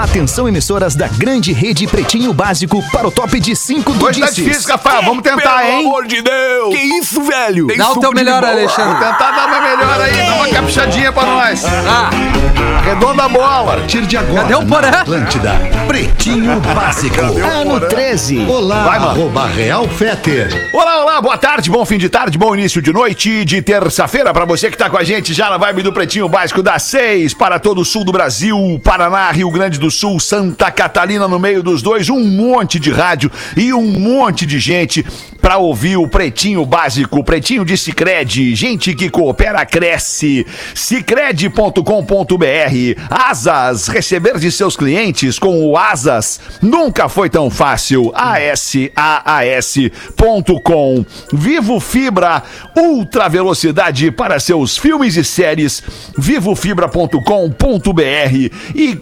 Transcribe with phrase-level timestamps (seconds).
[0.00, 4.30] Atenção, emissoras da grande rede Pretinho Básico para o top de 5 do Hoje tá
[4.30, 5.02] difícil, Rafael.
[5.02, 5.76] Vamos tentar, hein?
[5.76, 6.74] Pelo amor de Deus!
[6.74, 7.66] Que isso, velho?
[7.66, 8.42] Tem Dá o teu melhor.
[8.42, 8.92] Alexandre.
[8.94, 11.64] Vou tentar dar uma melhor aí, dá uma caprichadinha pra nós.
[11.66, 12.08] Ah,
[12.82, 13.74] Redonda a bola.
[13.74, 14.88] A partir de agora, Cadê o Porã?
[14.88, 15.52] Atlântida,
[15.86, 17.20] Pretinho Básico.
[17.20, 18.46] Ano 13.
[18.48, 19.10] Olá, Vai, mano.
[19.10, 20.70] arroba Real Feter.
[20.72, 24.46] Olá, olá, boa tarde, bom fim de tarde, bom início de noite de terça-feira pra
[24.46, 27.58] você que tá com a gente já na vibe do Pretinho Básico das seis para
[27.58, 31.82] todo o sul do Brasil, Paraná, Rio Grande do Sul, Santa Catarina no meio dos
[31.82, 35.04] dois, um monte de rádio e um monte de gente
[35.40, 41.82] pra ouvir o Pretinho Básico, Pretinho de Cicred, gente que coopera cresce, cicred.com.br,
[43.08, 49.00] Asas, receber de seus clientes com o Asas nunca foi tão fácil, asaas.com,
[51.32, 52.42] Vivo Fibra,
[52.76, 55.82] ultra velocidade para seus filmes e séries,
[56.16, 57.20] vivofibra.com.br
[58.74, 58.96] e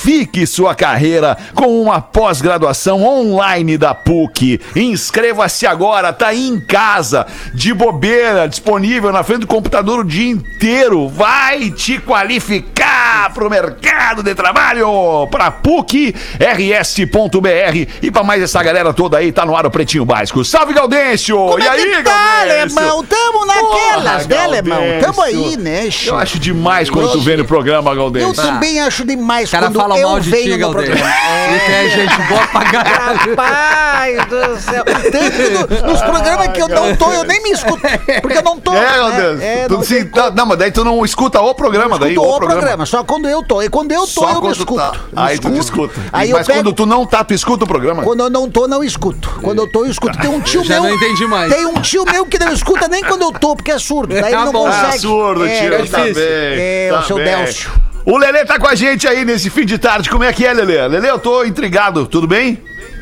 [0.00, 4.58] qualifique sua carreira com uma pós-graduação online da PUC.
[4.74, 10.30] Inscreva-se agora, tá aí em casa, de bobeira, disponível na frente do computador o dia
[10.30, 11.06] inteiro.
[11.06, 18.92] Vai te qualificar pro mercado de trabalho, pra PUC, rs.br e pra mais essa galera
[18.94, 20.44] toda aí, tá no ar o Pretinho Básico.
[20.44, 21.58] Salve, Gaudêncio!
[21.58, 22.10] e aí, tá,
[22.46, 22.78] Gaudêncio?
[22.78, 23.04] alemão?
[23.04, 24.82] Tamo naquelas, Porra, né, alemão?
[25.02, 28.34] Tamo aí, né, Eu acho demais quando tu vem no programa, Eu Gaudêncio.
[28.42, 30.92] também acho demais o cara quando fala eu mal de venho ti, no Galdêncio.
[30.92, 31.10] programa.
[31.50, 33.34] E é gente boa pra caralho.
[33.36, 34.84] Rapaz do céu.
[34.84, 37.80] Tem no- nos programas que eu não tô, eu nem me escuto.
[38.22, 38.72] Porque eu não tô.
[38.72, 38.92] É, né?
[38.96, 39.42] Gaudêncio.
[39.42, 42.12] É, Tu não se- tem tá- não, mas daí tu não escuta o programa, daí
[42.12, 42.86] Escuto o programa.
[42.86, 43.60] só quando eu tô.
[43.60, 44.80] E quando eu tô, Só eu me quando escuto.
[44.80, 44.92] tá.
[44.92, 46.00] Me Aí tu te escuta.
[46.12, 48.04] Aí Mas eu pego, quando tu não tá, tu escuta o programa?
[48.04, 49.28] Quando eu não tô, não escuto.
[49.42, 50.16] Quando eu tô, eu escuto.
[50.18, 50.84] Tem um tio Já meu.
[50.90, 51.52] não entendi mais.
[51.52, 54.14] Tem um tio meu que não escuta nem quando eu tô, porque é surdo.
[54.14, 54.66] Daí ele Ah, não bom.
[54.66, 54.86] consegue.
[54.96, 56.14] Ah, surdo, É, tio, é tá bem.
[56.16, 57.24] É, tá o seu bem.
[57.24, 57.70] Délcio.
[58.06, 60.08] O Lelê tá com a gente aí nesse fim de tarde.
[60.08, 60.86] Como é que é, Lelê?
[60.88, 62.06] Lelê, eu tô intrigado.
[62.06, 62.58] Tudo bem?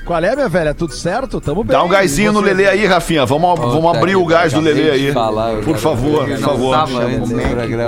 [0.09, 0.73] Qual é, minha velha?
[0.73, 1.39] Tudo certo?
[1.39, 1.77] Tamo bem.
[1.77, 2.41] Dá um gásinho no?
[2.41, 3.27] Lelê aí, Rafinha.
[3.27, 5.13] Vamos, vamos abrir o gás do Lelê aí.
[5.13, 6.87] Falar, Por favor, por favor.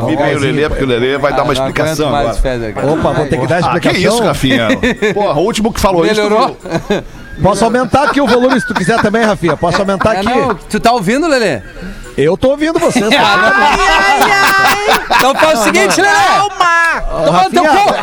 [0.06, 2.36] Vi bem o Lelê, porque o Lelê vai dar uma Ah, explicação agora.
[2.92, 4.14] Opa, vou ter que dar Ah, que explicação.
[4.18, 4.68] isso, Rafinha?
[5.14, 6.56] Porra, o último que falou Melhorou?
[6.90, 7.02] isso.
[7.42, 9.56] Posso aumentar aqui o volume se tu quiser também, Rafinha.
[9.56, 10.28] Posso aumentar É, aqui?
[10.28, 11.62] não, tu tá ouvindo, Lelê?
[12.16, 13.08] Eu tô ouvindo vocês.
[13.10, 13.16] tá?
[13.20, 16.14] Ah, Então faz o seguinte, Lelê.
[17.24, 17.94] Toma no teu cu.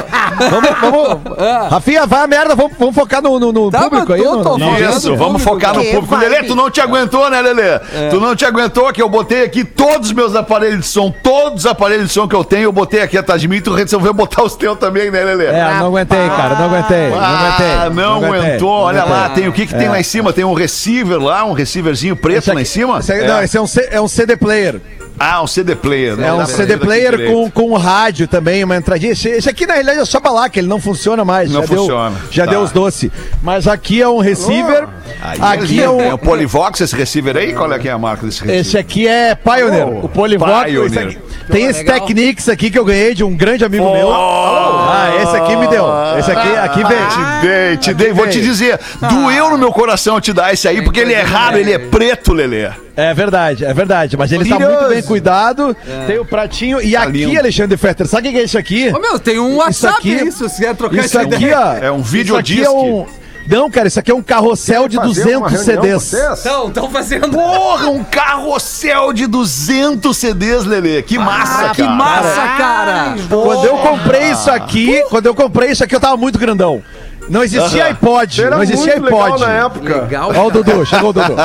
[0.50, 1.38] vamos, vamos.
[1.72, 4.22] Rafinha, vai a merda, vamos, vamos focar no, no- no Tá, público aí.
[4.24, 4.98] tô- no- tô no- falando.
[4.98, 6.16] Isso, vamos focar no Que público.
[6.16, 6.30] vibe.
[6.30, 7.80] Lelê, tu não te aguentou, né, Lelê?
[8.10, 11.66] Tu não te aguentou que eu botei aqui todos os meus aparelhos de som, todos
[11.66, 14.14] os aparelhos de som que eu tenho, eu botei aqui atrás de mim, tu resolveu
[14.14, 15.46] botar os teus também, né, Lelê?
[15.48, 17.10] É, não aguentei, cara, não aguentei.
[17.10, 17.72] Não aguentei.
[17.72, 18.70] Ah, não, aguentei, aguentou.
[18.70, 19.22] não Olha aguentei.
[19.22, 19.90] lá, tem o que que tem É.
[19.90, 20.32] lá em cima?
[20.34, 23.00] Tem um receiver lá, um receiverzinho preto Esse lá em aqui- cima?
[23.00, 24.80] esse aqui- Não, esse é um, C- é um CD player.
[25.20, 26.16] Ah, um CD player.
[26.20, 29.14] É um CD player com, com rádio também, uma entradinha.
[29.14, 31.50] Esse, esse aqui, na realidade, é só pra lá, que ele não funciona mais.
[31.52, 32.10] Não já funciona.
[32.12, 32.52] Deu, já Tá.
[32.52, 33.10] deu os doces.
[33.42, 34.88] Mas aqui é um receiver.
[35.20, 36.14] Aí aqui é é um.
[36.14, 37.52] o Polivox esse receiver aí?
[37.54, 38.62] Qual é que é a marca desse receiver?
[38.62, 39.88] Esse aqui é Pioneer.
[39.88, 40.66] Oh, o Polivox.
[40.72, 40.86] Pioneer.
[40.86, 41.18] esse aqui-
[41.52, 41.96] Tem esse legal.
[42.00, 44.14] Technics aqui que eu ganhei de um grande amigo meu.
[44.14, 45.86] Ah, esse aqui me deu.
[46.20, 47.42] Esse aqui, aqui Te vem.
[47.42, 48.14] dei, te dei.
[48.14, 48.80] Vou te dizer,
[49.10, 52.34] doeu no meu coração te dar esse aí, porque ele é raro, ele é preto,
[52.34, 52.70] Lelê.
[52.98, 54.18] É verdade, é verdade.
[54.18, 54.78] Mas ele tá Brilhoso.
[54.80, 55.78] muito bem cuidado.
[56.08, 56.82] Tem o pratinho.
[56.82, 57.38] E aqui, lindo.
[57.40, 58.92] Alexandre Fetter, sabe o que é isso aqui?
[58.94, 61.60] Ô, meu, tem um Isso WhatsApp aqui- aí, se você quiser trocar Isso aqui, ideia.
[61.60, 61.74] ó.
[61.86, 62.60] É um isso videodisc.
[62.60, 63.06] aqui é um-
[63.50, 66.12] Não, cara, isso aqui é um carrossel de 200 CDs.
[66.42, 67.30] Então, estão fazendo.
[67.30, 71.02] Porra, um carrossel de 200 CDs, Lelê.
[71.02, 71.94] Que massa, Ah, que cara.
[71.96, 73.16] massa, cara.
[73.30, 76.84] Quando eu comprei isso aqui, quando eu comprei isso aqui, eu tava muito grandão.
[77.30, 79.44] Não existia iPod, não existia iPod.
[79.82, 80.32] Legal.
[80.36, 81.36] Ó o Dudu, chegou o Dudu.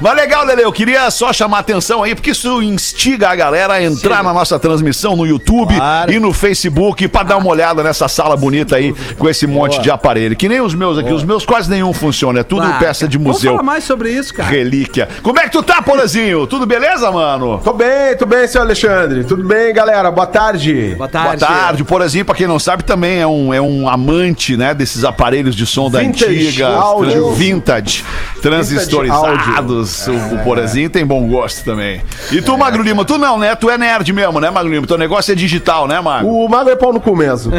[0.00, 3.74] Mas legal, Lele, eu queria só chamar a atenção aí, porque isso instiga a galera
[3.74, 6.12] a entrar na nossa transmissão no YouTube Claro.
[6.12, 9.90] e no Facebook pra dar uma olhada nessa sala bonita aí com esse monte de
[9.90, 10.36] aparelho.
[10.36, 13.34] Que nem os meus aqui, os meus quase nenhum funciona, é tudo peça de Vamos
[13.36, 13.52] museu.
[13.52, 14.48] falar mais sobre isso, cara.
[14.48, 15.08] Relíquia.
[15.22, 16.46] Como é que tu tá, Porazinho?
[16.46, 17.60] Tudo beleza, mano?
[17.62, 19.24] Tô bem, tô bem, seu Alexandre.
[19.24, 20.10] Tudo bem, galera?
[20.10, 20.94] Boa tarde.
[20.96, 21.40] Boa Boa tarde.
[21.44, 21.82] tarde.
[21.82, 25.25] O Porazinho, pra quem não sabe, também é um, é um amante, né, desses aparelhos
[25.30, 27.32] de som da Vintage antiga, áudio.
[27.32, 28.04] vintage,
[28.42, 30.06] transistorizados.
[30.06, 32.00] O, o Porazinho tem bom gosto também.
[32.30, 33.54] E tu, Magro Lima, tu não, né?
[33.54, 34.86] Tu é nerd mesmo, né, Magro Lima?
[34.86, 36.28] Teu negócio é digital, né, Magro?
[36.28, 37.52] O Mago é pau no cu mesmo.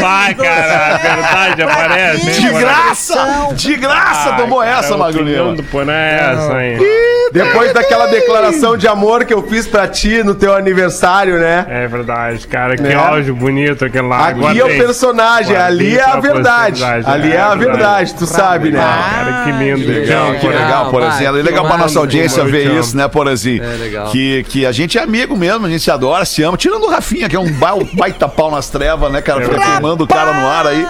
[0.00, 2.30] Vai, cara, a verdade aparece.
[2.30, 3.48] hein, De graça!
[3.54, 5.54] De graça Ai, tomou cara, essa, Magro Lima.
[5.54, 6.78] do é essa, hein?
[6.80, 11.66] Ih, Depois daquela declaração de amor que eu fiz pra ti no teu aniversário, né?
[11.68, 12.76] É verdade, cara.
[12.76, 12.94] Que Né?
[12.94, 14.28] áudio bonito aquele lá.
[14.28, 14.78] Aqui é o Guardei.
[14.78, 16.82] personagem, Guardei ali é a pra verdade.
[16.84, 18.80] Ali é a verdade, tu sabe, né?
[18.80, 19.86] Cara, que lindo.
[19.86, 21.28] Legal, que legal, Porazinho.
[21.38, 23.62] É legal pra nossa audiência ver isso, né, Porazinho?
[23.62, 24.06] É, legal.
[24.08, 26.56] Que, que a gente é amigo mesmo, a gente se adora, se ama.
[26.56, 29.42] Tirando o Rafinha, que é um ba- baita pau nas trevas, né, cara?
[29.42, 30.86] Fica queimando o cara no ar aí,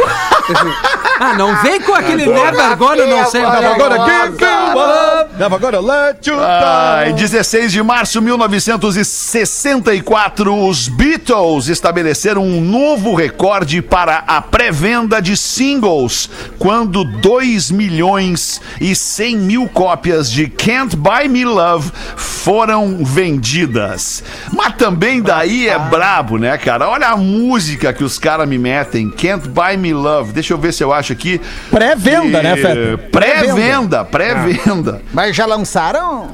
[1.19, 3.41] Ah, não vem com aquele Never Gonna, não sei.
[3.41, 3.89] vai Never
[4.25, 5.37] Up.
[5.37, 13.13] Never gonna let you Ai, 16 de março de 1964, os Beatles estabeleceram um novo
[13.13, 16.27] recorde para a pré-venda de singles,
[16.57, 24.23] quando 2 milhões e 100 mil cópias de Can't Buy Me Love foram vendidas.
[24.51, 26.89] Mas também daí é brabo, né, cara?
[26.89, 30.33] Olha a música que os caras me metem, Can't Buy Me Love.
[30.33, 31.39] Deixa eu ver se eu acho aqui.
[31.69, 32.97] Pré-venda, né, Feta?
[33.11, 35.01] Pré-venda, pré-venda.
[35.13, 36.27] Mas já lançaram?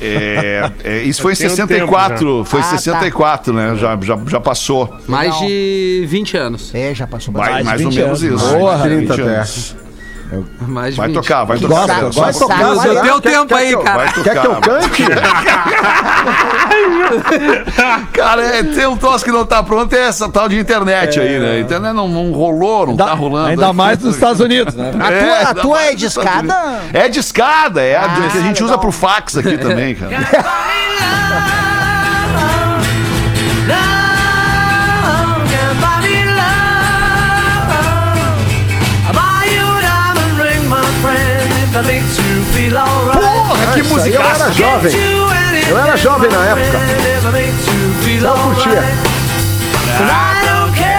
[0.00, 2.76] É, é, isso foi em Tem um 64, foi em Ah, tá.
[2.78, 3.74] 64, né?
[3.76, 4.94] Já, já, já passou.
[5.06, 6.74] Mais de 20 anos.
[6.74, 7.64] É, já passou bastante.
[7.64, 8.42] mais de ou 20 menos anos.
[8.42, 8.52] isso.
[8.54, 9.36] Boa, Mais de 30 20 até.
[9.36, 9.76] anos.
[10.60, 11.16] Mais Vai 20.
[11.16, 11.86] tocar, vai tocar.
[12.02, 12.88] Gosta, tocar, Vai
[13.20, 13.96] Quer- tempo quer aí, que eu- cara.
[13.98, 14.60] Vai Quer que eu tocar.
[14.60, 15.02] cante?
[18.12, 21.38] Cara, é, tem um troço que não tá pronto, é essa tal de internet aí,
[21.38, 21.52] né?
[21.52, 23.48] A internet não, não rolou, não tá rolando.
[23.48, 24.92] Ainda mais nos Estados Unidos, né?
[25.00, 25.94] A É, tua, a tua é?
[25.94, 26.52] Unidos.
[26.92, 28.78] É de escada, é a Ah, que a gente usa legal.
[28.80, 30.12] pro fax aqui também, cara.
[42.70, 44.92] Porra, que aí eu era jovem.
[45.68, 46.78] Eu era jovem na época.
[48.20, 48.82] Só eu curtia.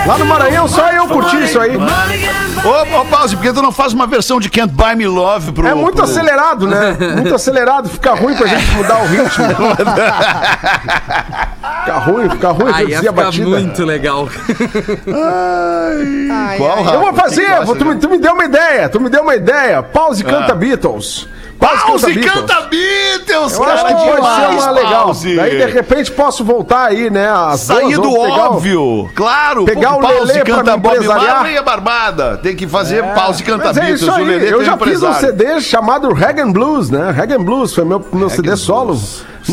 [0.06, 1.78] Lá no Maranhão só eu curti isso aí.
[1.78, 5.52] Ô, ô, Pause, por que tu não faz uma versão de Can't Buy Me Love
[5.52, 5.68] pro...
[5.68, 6.98] É muito pro- acelerado, né?
[7.16, 9.46] Muito acelerado, fica ruim pra gente mudar o ritmo.
[11.84, 13.46] fica ruim, fica ruim Aí ia reduzir a batida.
[13.48, 14.28] muito legal.
[16.32, 16.96] Ai, qual, Rafa?
[16.96, 19.82] Eu vou fazer, tu me, tu me deu uma ideia, tu me deu uma ideia.
[19.84, 21.28] Pause e canta Beatles.
[21.60, 22.32] Pause, Pause, Beatles.
[22.34, 25.06] canta Beatles, Eu acho cara, que pode ser demais, uma legal.
[25.08, 25.36] Pause.
[25.36, 27.28] Daí de repente posso voltar aí, né?
[27.58, 29.66] Sair do pegar o- óbvio, claro.
[29.66, 31.08] pegar o pause, Lelê pra canta me Bob.
[31.08, 32.38] Marley é barbada.
[32.38, 34.02] Tem que fazer pause, canta Mas é Beatles.
[34.02, 35.14] isso o Lelê eu já fiz um.
[35.14, 37.12] CD chamado Rag Blues, né?
[37.12, 38.98] Rag Blues foi meu, meu CD solo.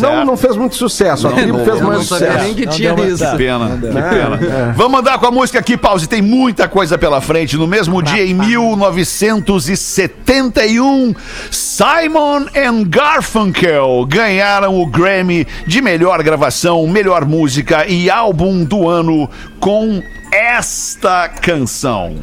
[0.01, 0.25] Certo.
[0.27, 2.45] não fez muito sucesso, a Não, tribo não, fez mais não sabia sucesso.
[2.45, 3.31] nem que Não tinha isso.
[3.31, 4.39] Que pena, que É, pena.
[4.71, 4.73] é.
[4.77, 6.07] Vamos andar com a música aqui, pause.
[6.09, 7.57] Tem muita coisa pela frente.
[7.57, 11.15] No mesmo dia, em 1971,
[11.51, 19.29] Simon and Garfunkel ganharam o Grammy de melhor gravação, melhor música e álbum do ano
[19.61, 22.17] com esta canção.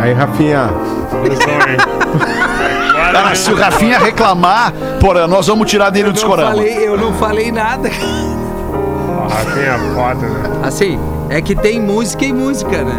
[0.00, 0.70] Aí, Rafinha.
[3.12, 6.50] Cara, se o Rafinha reclamar, porra, nós vamos tirar dele o Eu não, discorama.
[6.50, 7.88] falei, eu não falei nada.
[9.28, 10.60] Rafinha é foda, né?
[10.62, 12.94] Assim, é que tem música e música, né?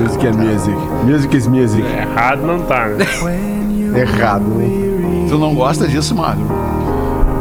[0.00, 0.76] Music é music.
[1.04, 1.82] Music is music.
[1.86, 3.06] Errado não tá, né?
[4.00, 5.26] Errado, hein?
[5.28, 6.44] Tu não gosta disso, Magro?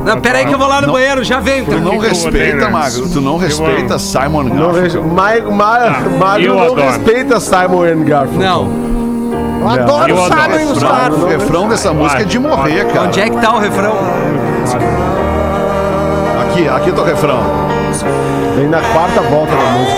[0.05, 1.81] Não, pera aí que eu vou lá no banheiro, já venho, Tu cara.
[1.81, 2.69] não respeita, né?
[2.69, 3.09] Magro.
[3.09, 3.97] Tu não respeita.
[3.97, 4.71] Simon Não.
[4.71, 5.03] Garfunkel.
[5.03, 6.81] Ma, Ma, Mário eu não adoro.
[6.81, 8.39] respeita Simon and Garfunkel.
[8.39, 8.94] Não.
[9.65, 10.25] Eu adoro eu o.
[10.25, 11.23] Simon e os O caras.
[11.25, 13.07] refrão dessa música é de morrer, cara.
[13.07, 13.95] Onde é que tá o refrão?
[16.43, 17.39] Aqui, aqui tá o refrão.
[18.55, 19.95] Vem na quarta volta da música.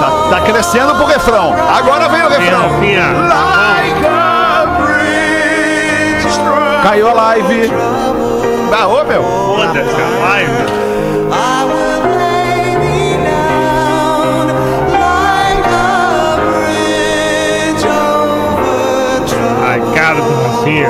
[0.00, 1.54] Tá, tá crescendo pro refrão.
[1.76, 2.70] Agora vem o refrão.
[2.70, 7.70] Rafinha, Like a bridge strong- Caiu a live.
[8.72, 9.22] Ah, ô, meu.
[9.22, 10.80] foda-se a live.
[20.70, 20.88] Rafinha.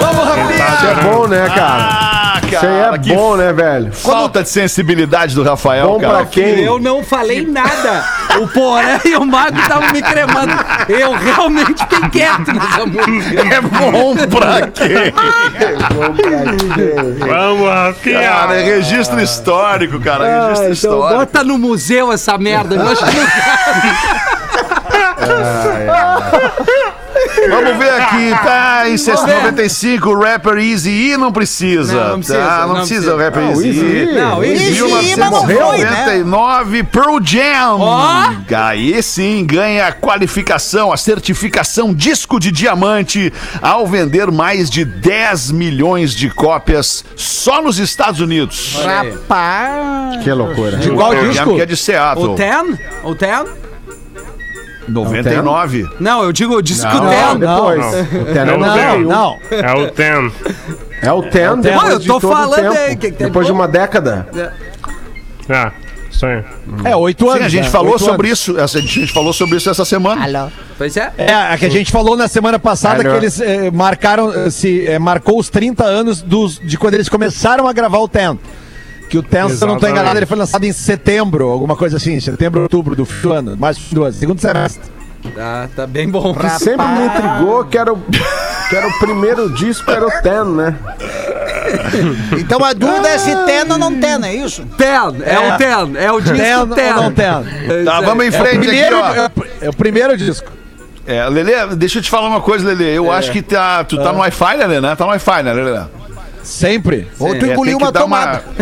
[0.00, 0.68] Vamos, Rafinha!
[0.74, 1.88] Isso é bom, né, cara?
[1.92, 3.92] Ah, Isso aí é que bom, né, velho?
[3.92, 6.12] falta de sensibilidade do Rafael, Bom cara.
[6.18, 6.60] pra quem?
[6.60, 8.04] Eu não falei nada.
[8.40, 10.52] O Poré e o Mago estavam me cremando.
[10.88, 13.40] Eu realmente fiquei quieto nessa música.
[13.54, 15.12] É bom pra quem?
[17.18, 18.20] Vamos, Rafinha.
[18.22, 20.24] Cara, é registro histórico, cara.
[20.48, 21.18] Registro Então histórico.
[21.20, 22.74] bota no museu essa merda.
[22.76, 23.16] Eu acho que
[27.48, 31.92] Vamos ver aqui, tá em 95, o rapper Easy E não precisa.
[31.92, 32.60] Não, não precisa, tá?
[32.60, 33.14] não, não precisa precisa.
[33.14, 34.14] o rapper Ah, o Easy Easy E.
[34.14, 36.04] Não, Easy E, mas não foi, né?
[36.24, 37.76] 1999, Pearl Jam.
[37.80, 38.30] Ó.
[38.56, 45.50] Aí sim ganha a qualificação, a certificação disco de diamante ao vender mais de 10
[45.50, 48.78] milhões de cópias só nos Estados Unidos.
[48.82, 50.22] Rapaz.
[50.22, 50.76] Que loucura.
[50.76, 51.54] De qual disco?
[51.54, 52.30] que é de Seattle.
[52.30, 52.78] O Ten?
[53.04, 53.44] O Ten?
[54.90, 55.88] 99.
[56.00, 57.38] Não, eu digo o disco Não, Ten.
[57.38, 57.78] depois.
[57.80, 58.22] não.
[58.22, 59.08] O Ten é Não, o Não, meio.
[59.08, 59.38] não.
[59.50, 60.32] É o Ten.
[61.02, 61.60] É o Ten Ten.
[61.60, 62.74] depois Eu de tô todo o falando tempo.
[62.78, 64.26] aí, que que tem Depois de uma década.
[65.48, 65.72] Ah,
[66.10, 66.44] isso aí.
[66.84, 67.40] É, oito anos.
[67.40, 67.70] Sim, a gente né?
[67.70, 68.38] falou Oito sobre anos.
[68.40, 68.58] isso.
[68.58, 70.24] essa- A gente falou sobre isso essa semana.
[70.24, 70.50] Alô.
[70.76, 71.12] Pois é.
[71.18, 73.12] É, a que a gente falou na semana passada Melhor.
[73.12, 77.08] que eles eh, marcaram, eh, se, eh, marcou os 30 anos dos, de quando eles
[77.08, 78.38] começaram a gravar o Ten.
[79.10, 79.90] Que o Ten, se eu não estou Exatamente.
[79.92, 83.56] enganado, ele foi lançado em setembro, alguma coisa assim, setembro, outubro do fim do ano,
[83.58, 84.82] mais do ano, segundo semestre.
[85.34, 86.32] Tá, tá bem bom.
[86.32, 90.44] Que sempre me intrigou que era o, que era o primeiro disco, era o Ten,
[90.56, 90.76] né?
[92.38, 94.64] Então a dúvida é se tem ou não tem, é isso?
[94.78, 96.92] Ten, é, o Ten, é o disco Ten ou Ten.
[96.94, 97.26] não Ten?
[97.26, 98.32] É Tá, isso vamos em aí.
[98.32, 99.14] frente aqui, Primeiro, ó.
[99.14, 100.48] é, o- é o primeiro disco.
[101.06, 102.96] É, Lelê, deixa eu te falar uma coisa, Lelê.
[102.96, 104.80] Eu acho que tá, tu tá no Wi-Fi, né, Lelê?
[104.80, 104.94] né?
[104.96, 105.80] Tá no Wi-Fi, né, Lelê?
[106.50, 107.08] Sempre.
[107.18, 108.42] Ou tu É, engoliu tem que uma dar tomada.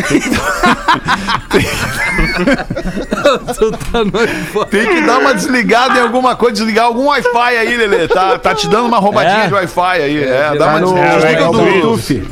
[3.58, 7.76] Tu tá no- Tem que dar uma desligada em alguma coisa, desligar algum Wi-Fi aí,
[7.76, 8.06] Lelê.
[8.08, 9.46] Tá, tá te dando uma roubadinha É?
[9.48, 10.22] de Wi-Fi aí.
[10.24, 12.28] É, dá Tá uma no, des- É, desliga é, do- é, Bluetooth.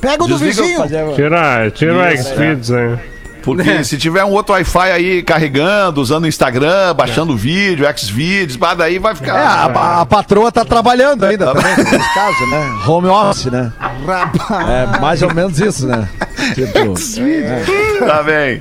[0.00, 0.82] Pega o do vizinho.
[1.14, 3.13] Tira, tira o X-Feeds aí.
[3.44, 8.98] Porque se tiver um outro Wi-Fi aí carregando, usando o Instagram, baixando vídeo, Xvideos, daí
[8.98, 9.36] vai ficar.
[9.36, 12.78] É, a, a patroa tá trabalhando ainda também, nesse caso, né?
[12.86, 13.72] Home office, né?
[14.94, 16.08] É mais ou menos isso, né?
[16.54, 16.94] Tipo,
[18.06, 18.60] Tá bem.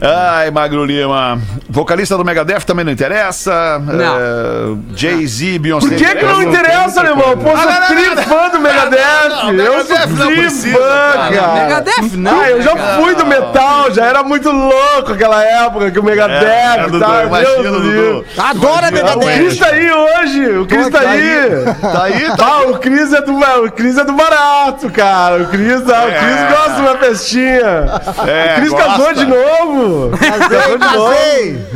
[0.00, 1.40] Ai, Magro Lima.
[1.68, 3.78] Vocalista do Megadeth também não interessa.
[3.80, 4.16] Não.
[4.18, 5.88] É, Jay-Z, Beyoncé.
[5.88, 7.36] Por que, que não interessa, meu irmão?
[7.36, 8.22] Pô, sou não, tri não.
[8.22, 8.98] fã do Megadeth.
[9.44, 11.54] eu Megadeth sou não tri precisa, fã, cara.
[11.64, 12.40] Megadeth, não.
[12.40, 16.06] Ah, eu já fui do metal, já era muito louco aquela época que o É,
[16.06, 17.26] Megadeth é, e tal.
[17.26, 18.26] imagina, Deus.
[18.38, 19.58] Adora O Cris Megadeth.
[19.58, 21.64] tá aí hoje, o Cris tá aí.
[21.80, 25.42] Tá aí, tá Ah, o Cris é do, o Cris é do barato, cara.
[25.42, 27.84] O Cris, ah, o Cris gosta de uma festinha.
[28.26, 28.86] É, o Cris gosta.
[28.88, 30.18] casou de novo.
[30.18, 31.10] Casou de novo.
[31.10, 31.66] Casei.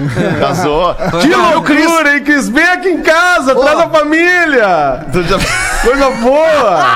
[0.41, 0.95] Casou.
[1.21, 2.49] Que loucura, hein, Cris?
[2.49, 5.01] Vem aqui em casa, traz a família.
[5.83, 6.87] Coisa boa.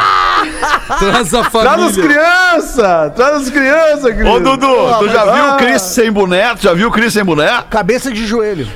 [0.98, 2.02] Traz a Traz as família.
[2.02, 3.12] crianças.
[3.14, 4.28] Traz as crianças, Cris.
[4.28, 4.66] Ô, Dudu,
[4.98, 5.56] tu já viu o Ah.
[5.58, 6.54] Chris sem boné?
[6.54, 7.50] Tu já viu o Chris sem boné?
[7.70, 8.68] Cabeça de joelho.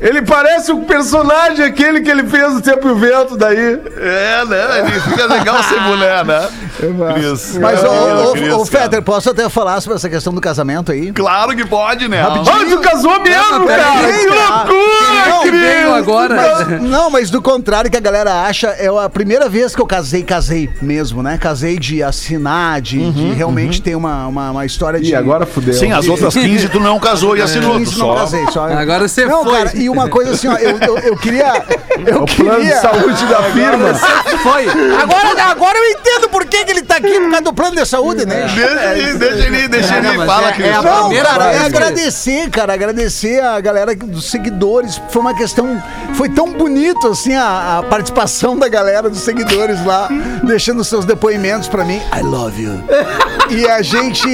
[0.00, 3.78] Ele parece o personagem aquele que ele fez o Tempo e o Vento daí.
[3.98, 4.78] É, né?
[4.78, 6.48] Ele fica legal sem boné, né?
[7.14, 7.58] Chris.
[7.58, 8.82] Mas, Maravilha, ô, Chris, ô, ô, cara.
[8.84, 11.12] Fetter, posso até falar sobre essa questão do casamento aí?
[11.12, 12.22] Claro que pode, né?
[12.22, 12.40] Ah,
[12.70, 13.82] tu casou mesmo, cara?
[14.12, 14.56] Que cara.
[14.64, 15.94] loucura, Não, Cris.
[15.98, 16.34] agora.
[16.34, 19.86] Mas- não, mas do contrário que a galera acha, é a primeira vez que eu
[19.86, 21.36] casei, casei mesmo, né?
[21.36, 25.10] Casei de assinar, de, de realmente ter uma, uma, uma história de.
[25.10, 25.74] E agora fudeu.
[25.74, 27.74] Sim, as outras 15 tu não casou e assinou.
[27.74, 28.14] Tu Isso não só.
[28.14, 28.64] casei, só.
[28.66, 29.58] Agora você não, foi.
[29.58, 31.62] cara, e uma coisa assim, ó, eu, eu, eu queria.
[32.06, 32.80] Eu O plano de queria.
[32.80, 33.94] saúde da firma.
[34.42, 34.66] Foi.
[35.02, 37.84] Agora, agora eu entendo por que, que ele tá aqui por causa do plano de
[37.86, 38.46] saúde, né?
[38.54, 40.16] Deixa ele, deixa ele, deixa É, ele.
[40.16, 40.66] não, Fala, é- Cris.
[40.66, 45.00] é a Não, primeira cara, é vez agradecer, cara, agradecer a galera dos seguidores.
[45.10, 45.82] Foi uma questão,
[46.14, 50.08] foi tão bonito assim a, a participação da galera dos seguidores lá,
[50.44, 52.00] deixando seus depoimentos pra mim.
[52.16, 52.72] I love you.
[53.50, 54.28] E a gente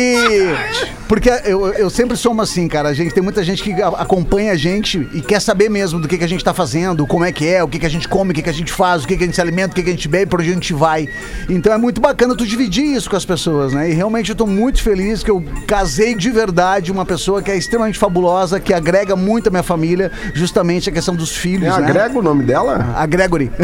[1.09, 2.89] Porque eu, eu sempre sou uma assim, cara.
[2.89, 6.09] A gente tem muita gente que a- acompanha a gente e quer saber mesmo do
[6.09, 8.09] que, que a gente tá fazendo, como é que é, o que, que a gente
[8.09, 9.75] come, o que, que a gente faz, o que, que a gente se alimenta, o
[9.75, 11.09] que, que a gente bebe, por onde a gente vai.
[11.49, 13.91] Então é muito bacana tu dividir isso com as pessoas, né?
[13.91, 17.57] E realmente eu tô muito feliz que eu casei de verdade uma pessoa que é
[17.57, 21.87] extremamente fabulosa, que agrega muito a minha família, justamente a questão dos filhos, É né?
[21.89, 22.93] agrega o nome dela?
[22.97, 23.51] A Gregory.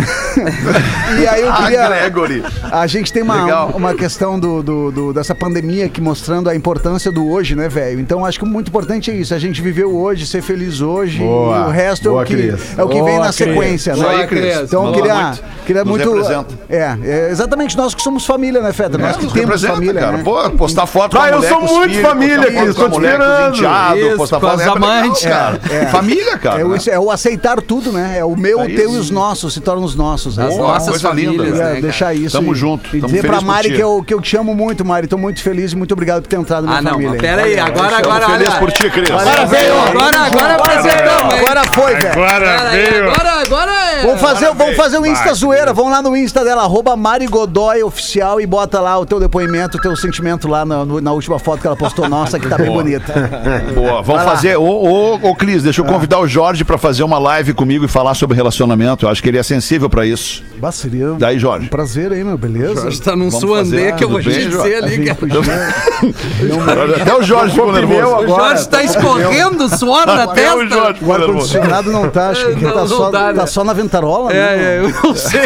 [1.21, 1.87] e aí eu queria.
[1.87, 2.43] A Gregory.
[2.71, 3.71] A gente tem uma, Legal.
[3.75, 8.01] uma questão do, do- do- dessa pandemia que mostrando a importância do hoje, né, velho?
[8.01, 9.35] Então acho que o muito importante é isso.
[9.35, 11.19] A gente viveu hoje, ser feliz hoje.
[11.19, 11.57] Boa.
[11.59, 12.79] E o resto é Boa, o que, Cris.
[12.79, 13.35] é o que vem Boa, na Cris.
[13.37, 14.27] sequência, Isso aí, né?
[14.27, 14.57] Cris.
[14.62, 15.43] Então Falou queria, muito.
[15.67, 16.59] queria Nos muito.
[16.69, 18.99] É, é, exatamente nós que somos família, né, Feta?
[18.99, 20.17] nós que temos família, cara.
[20.19, 20.23] né?
[20.25, 22.62] Pô, postar foto Ah, com a eu sou com os muito filhos, família, postar foto
[22.65, 23.57] Cris, com tô te com esperando.
[23.57, 25.25] enteados, Isso, postar com foto- as é amantes.
[25.25, 25.61] cara.
[25.71, 25.87] É.
[25.87, 26.61] Família, cara.
[26.61, 26.79] É o, né?
[26.87, 28.17] é aceitar tudo, né?
[28.19, 30.37] É o meu, o É teu e os nossos se tornam os nossos.
[30.37, 30.47] né?
[30.47, 31.59] As nossas famílias.
[31.61, 32.37] É, né, deixar isso.
[32.37, 35.07] Tamo junto, E dizer pra Mari que eu, que eu te amo muito, Mari.
[35.07, 37.19] Tô muito feliz e muito obrigado por ter entrado na minha Ah, não, família.
[37.23, 39.09] Pera aí, agora, agora, feliz por ti, Cris.
[39.09, 41.35] Parabéns, Agora, agora apresentamos?
[41.35, 42.25] Agora foi, velho.
[42.25, 43.11] Agora veio.
[43.11, 44.02] agora, agora é.
[44.07, 45.73] Vamos fazer, vamos fazer o Insta zoeira.
[45.73, 49.79] Vamos lá no Insta dela, arroba Mari Godoy Oficial e bota lá o teu depoimento,
[49.79, 52.71] o teu sentimento lá na, na última foto que ela postou nossa, que tá bem
[52.71, 53.12] bonita.
[53.73, 54.57] Boa, vamos fazer.
[54.57, 57.88] Ô, ô, ô, Clis, deixa eu convidar o Jorge pra fazer uma live comigo e
[57.88, 59.07] falar sobre relacionamento.
[59.07, 60.43] Eu acho que ele é sensível pra isso.
[60.59, 61.69] Bah, seria um Daí, Jorge.
[61.69, 62.83] prazer aí, meu, beleza?
[62.83, 65.14] Jorge tá num suandê que eu vou te dizer ali, cara.
[65.14, 65.41] podia-
[67.12, 68.00] Até o Jorge ficou nervoso.
[68.00, 68.26] O agora.
[68.28, 70.75] Jorge tá escorrendo suor na Até o testa.
[70.75, 73.33] Jorge O ar-condicionado não tá, acho que Não, tá, não só, dá, né?
[73.35, 74.37] tá só na ventarola, né?
[74.38, 75.42] É, é, eu não sei.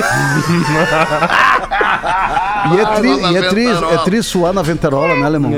[2.73, 5.53] E é, tri, e é, tri, é tri suar na ventarola, né, Alemão?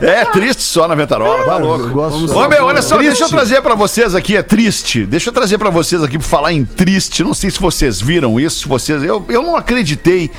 [0.00, 2.00] É triste só na Ventarola, tá louco.
[2.34, 5.04] Ô, meu, olha só, deixa eu trazer pra vocês aqui, é triste.
[5.04, 7.22] Deixa eu trazer pra vocês aqui pra falar em triste.
[7.22, 9.02] Não sei se vocês viram isso, se vocês.
[9.02, 10.30] Eu, eu não acreditei,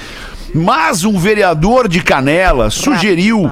[0.53, 3.49] mas um vereador de Canela sugeriu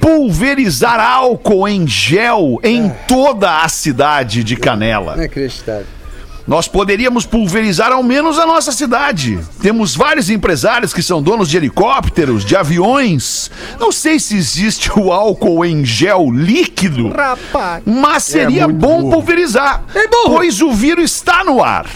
[0.00, 5.14] pulverizar álcool em gel em toda a cidade de Canela.
[5.16, 5.86] Inacreditável.
[6.48, 9.38] Nós poderíamos pulverizar ao menos a nossa cidade.
[9.62, 13.50] Temos vários empresários que são donos de helicópteros, de aviões.
[13.78, 17.12] Não sei se existe o álcool em gel líquido,
[17.86, 20.34] mas seria bom pulverizar, É bom.
[20.34, 21.86] pois o vírus está no ar.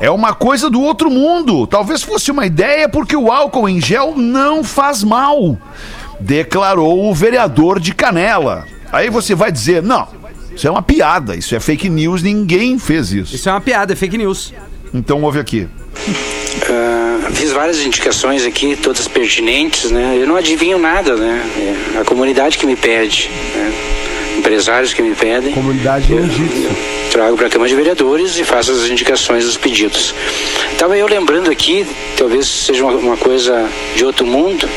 [0.00, 1.66] É uma coisa do outro mundo.
[1.66, 5.58] Talvez fosse uma ideia porque o álcool em gel não faz mal,
[6.20, 8.66] declarou o vereador de Canela.
[8.92, 10.06] Aí você vai dizer: não,
[10.54, 13.34] isso é uma piada, isso é fake news, ninguém fez isso.
[13.34, 14.52] Isso é uma piada, é fake news.
[14.92, 15.68] Então ouve aqui.
[16.70, 20.16] Ah, fiz várias indicações aqui, todas pertinentes, né?
[20.18, 21.42] Eu não adivinho nada, né?
[21.96, 23.72] É a comunidade que me pede, né?
[24.38, 25.52] Empresários que me pedem.
[25.52, 30.14] Comunidade Eu- eu Trago para a Câmara de Vereadores e faço as indicações dos pedidos.
[30.72, 33.66] Estava eu lembrando aqui, talvez seja uma, uma coisa
[33.96, 34.68] de outro mundo,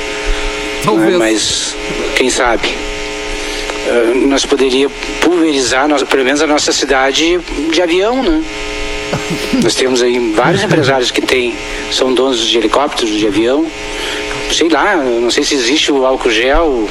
[0.84, 1.18] Talvez.
[1.18, 1.76] mas
[2.16, 2.70] quem sabe?
[3.88, 7.40] Ah, nós poderíamos pulverizar, pelo menos a nossa cidade,
[7.72, 8.44] de avião, né?
[9.62, 11.54] Nós temos aí vários empresários que têm,
[11.92, 13.66] são donos de helicópteros, de avião.
[14.52, 16.90] Sei lá, não sei se existe o álcool gel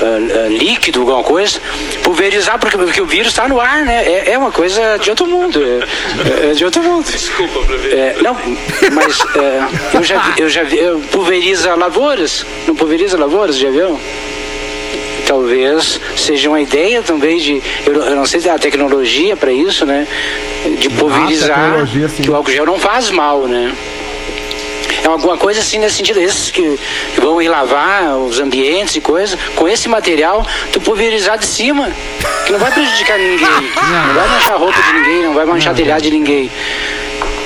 [0.00, 1.60] ah, ah, líquido, alguma coisa.
[2.02, 4.04] Pulverizar, porque, porque o vírus está no ar, né?
[4.04, 5.60] É, é uma coisa de outro mundo.
[5.62, 7.04] É, é de outro mundo.
[7.10, 8.36] Desculpa, é, Não,
[8.92, 12.44] mas é, eu já vi, eu já vi, eu pulveriza lavouras.
[12.66, 13.98] Não pulveriza lavouras de avião?
[15.26, 20.06] talvez seja uma ideia também de eu, não sei se a tecnologia para isso né
[20.80, 22.22] de pulverizar tecnologia, sim.
[22.22, 23.70] que o álcool gel não faz mal né
[25.10, 26.78] é alguma coisa assim nesse sentido esses que,
[27.14, 31.90] que vão ir lavar os ambientes e coisa com esse material tu pulverizar de cima
[32.46, 35.74] que não vai prejudicar ninguém não vai manchar a roupa de ninguém não vai manchar
[35.74, 36.50] telhado de ninguém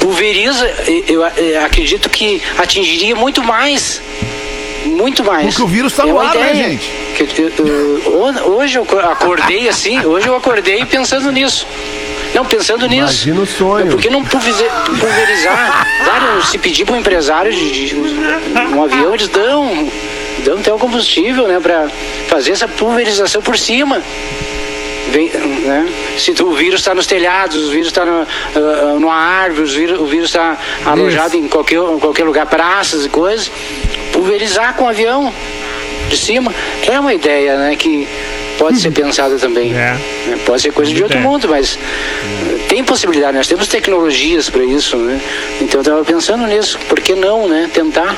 [0.00, 0.66] pulveriza
[1.06, 4.00] eu, eu acredito que atingiria muito mais
[4.84, 5.46] muito mais.
[5.46, 6.90] Porque o vírus tá É no ar, né, gente?
[7.16, 11.64] Que eu- eu- ho- hoje eu acordei assim, hoje eu acordei pensando nisso.
[12.34, 13.26] Não, pensando nisso.
[13.28, 13.86] Imagina o sonho.
[13.90, 15.86] Por que não pulverizar?
[16.04, 19.90] Claro, se pedir para um empresário de, de um avião, eles dão,
[20.38, 21.88] dão até o combustível, né, para
[22.28, 24.02] fazer essa pulverização por cima.
[25.10, 25.88] Vem, né?
[26.16, 28.22] Se tu- o vírus está nos telhados, o vírus está no,
[28.54, 33.50] ah, numa árvore, o vírus está alojado em qualquer, em qualquer lugar, praças e coisas,
[34.12, 35.32] pulverizar com o avião
[36.08, 36.52] de cima
[36.86, 38.06] é uma ideia né, que
[38.62, 39.72] pode ser pensada também.
[39.72, 39.74] É.
[39.74, 40.38] né?
[40.46, 41.20] Pode ser coisa de outro É.
[41.20, 44.96] mundo, mas eh, tem possibilidade, nós temos tecnologias para isso.
[44.96, 45.20] Né?
[45.60, 48.14] Então eu estava pensando nisso, por que não né, tentar,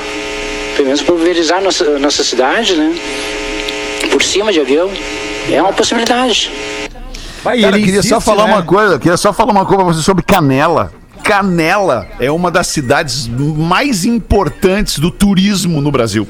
[0.75, 2.95] pelo menos pulverizar nossa, nossa cidade, né?
[4.11, 4.91] por cima de avião?
[5.51, 6.51] É uma possibilidade.
[7.43, 8.53] Vai, Cara, queria só insiste, falar né?
[8.53, 10.93] uma coisa, queria só falar uma coisa pra você sobre Canela.
[11.23, 16.27] Canela é uma das cidades mais importantes do turismo no Brasil.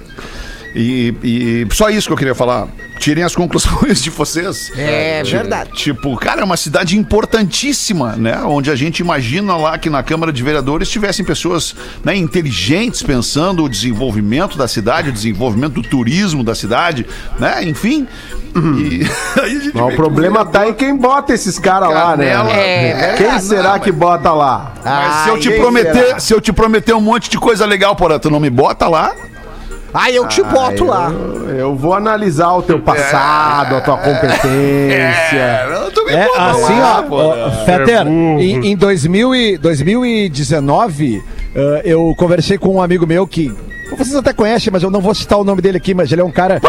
[0.74, 2.68] E, e só isso que eu queria falar.
[3.00, 4.72] Tirem as conclusões de vocês.
[4.76, 5.72] É verdade.
[5.74, 8.42] Tipo, cara, é uma cidade importantíssima, né?
[8.44, 13.64] Onde a gente imagina lá que na Câmara de Vereadores tivessem pessoas né, inteligentes pensando
[13.64, 17.06] o desenvolvimento da cidade, o desenvolvimento do turismo da cidade,
[17.40, 17.64] né?
[17.64, 18.08] Enfim.
[18.56, 19.02] E
[19.42, 22.16] aí a gente Mas vê o problema que- tá em quem bota esses caras lá,
[22.16, 22.30] né?
[22.54, 24.74] É, quem não, será mas- que bota lá?
[24.84, 26.20] Mas se eu te prometer, será?
[26.20, 29.14] se eu te prometer um monte de coisa legal, porra, tu não me bota lá?
[29.98, 31.10] Ah, eu te boto lá.
[31.10, 35.68] Eu, eu vou analisar o teu passado, a tua competência.
[35.72, 37.48] não, tu me É, assim, lá, ó, porra.
[37.48, 38.40] ó, Fetter, burro.
[38.42, 41.24] em, em 2000 e- 2019,
[41.56, 43.54] eh, eu conversei com um amigo meu que.
[43.92, 46.24] Vocês até conhecem, mas eu não vou citar o nome dele aqui, mas ele é
[46.24, 46.60] um cara.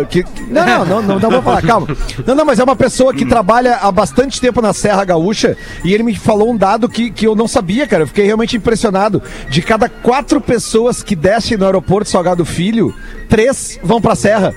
[0.00, 1.86] eh, que, não, não, não, não, não vou falar, calma.
[2.26, 5.92] Não, não, mas é uma pessoa que trabalha há bastante tempo na Serra Gaúcha e
[5.92, 8.02] ele me falou um dado que, que eu não sabia, cara.
[8.04, 9.22] Eu fiquei realmente impressionado.
[9.50, 12.94] De cada quatro pessoas que descem no aeroporto Salgado Filho,
[13.28, 14.54] três vão pra Serra.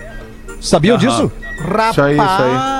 [0.61, 1.31] Sabiam disso?
[1.59, 1.91] Rapaz.
[1.91, 2.78] Isso aí, isso aí.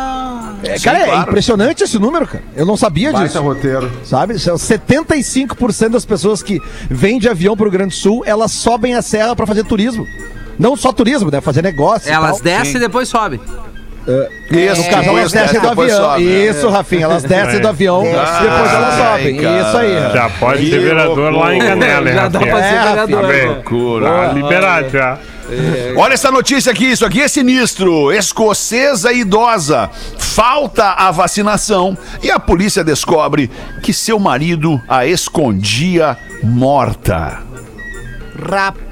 [0.64, 2.44] É, cara, é impressionante esse número, cara.
[2.56, 3.42] Eu não sabia Baita disso.
[3.42, 3.92] roteiro.
[4.04, 4.38] Sabe?
[4.40, 8.94] São 75% das pessoas que vêm de avião pro Rio Grande do Sul, elas sobem
[8.96, 10.06] a serra pra fazer turismo.
[10.58, 11.40] Não só turismo, né?
[11.42, 12.10] Fazer negócio.
[12.10, 12.42] e Elas tal.
[12.42, 13.40] descem e depois sobem.
[14.50, 15.98] Isso, No caso, elas descem do avião.
[15.98, 16.24] sobe?
[16.48, 17.60] Isso, Rafinha, elas descem É.
[17.60, 18.42] do avião, Desce.
[18.42, 19.38] depois elas Ai, sobem.
[19.38, 19.62] cara.
[19.68, 20.14] Isso aí.
[20.14, 23.22] Já pode ser vereador lá em Canela, hein, Já dá pra ser É, vereador.
[23.22, 23.46] Tá né?
[23.46, 24.10] Loucura.
[24.10, 25.18] Tá liberado já.
[25.98, 28.12] Olha essa notícia aqui, isso aqui é sinistro.
[28.12, 33.50] Escocesa idosa falta a vacinação e a polícia descobre
[33.82, 37.42] que seu marido a escondia morta.
[38.42, 38.89] Rapaz.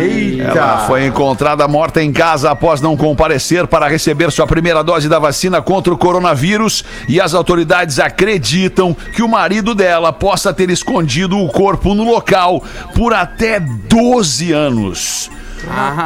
[0.00, 0.42] Eita!
[0.42, 5.18] Ela foi encontrada morta em casa após não comparecer para receber sua primeira dose da
[5.18, 11.38] vacina contra o coronavírus e as autoridades acreditam que o marido dela possa ter escondido
[11.38, 12.62] o corpo no local
[12.94, 15.30] por até 12 anos.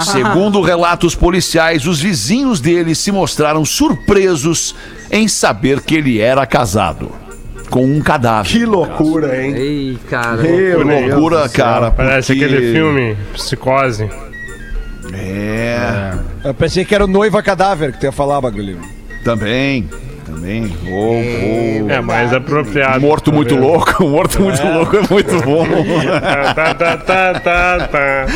[0.00, 4.74] Segundo relatos policiais, os vizinhos dele se mostraram surpresos
[5.10, 7.29] em saber que ele era casado
[7.70, 8.50] com um cadáver.
[8.50, 9.54] Que loucura, hein?
[9.56, 10.42] Ei, cara.
[10.42, 11.90] Que loucura, cara.
[11.90, 14.08] Parece porque- aquele filme, Psicose.
[15.12, 16.12] É,
[16.44, 18.78] Eu pensei que era o noiva cadáver que tu ia falar, bagulho.
[19.24, 19.88] também.
[20.30, 20.76] Também.
[20.86, 21.14] Ou,
[21.84, 23.00] ou- É mais apropriado.
[23.00, 23.70] Morto muito talvez.
[23.72, 25.66] louco, morto muito louco é muito bom.
[25.66, 28.26] Tá, tá, tá, tá, tá, tá,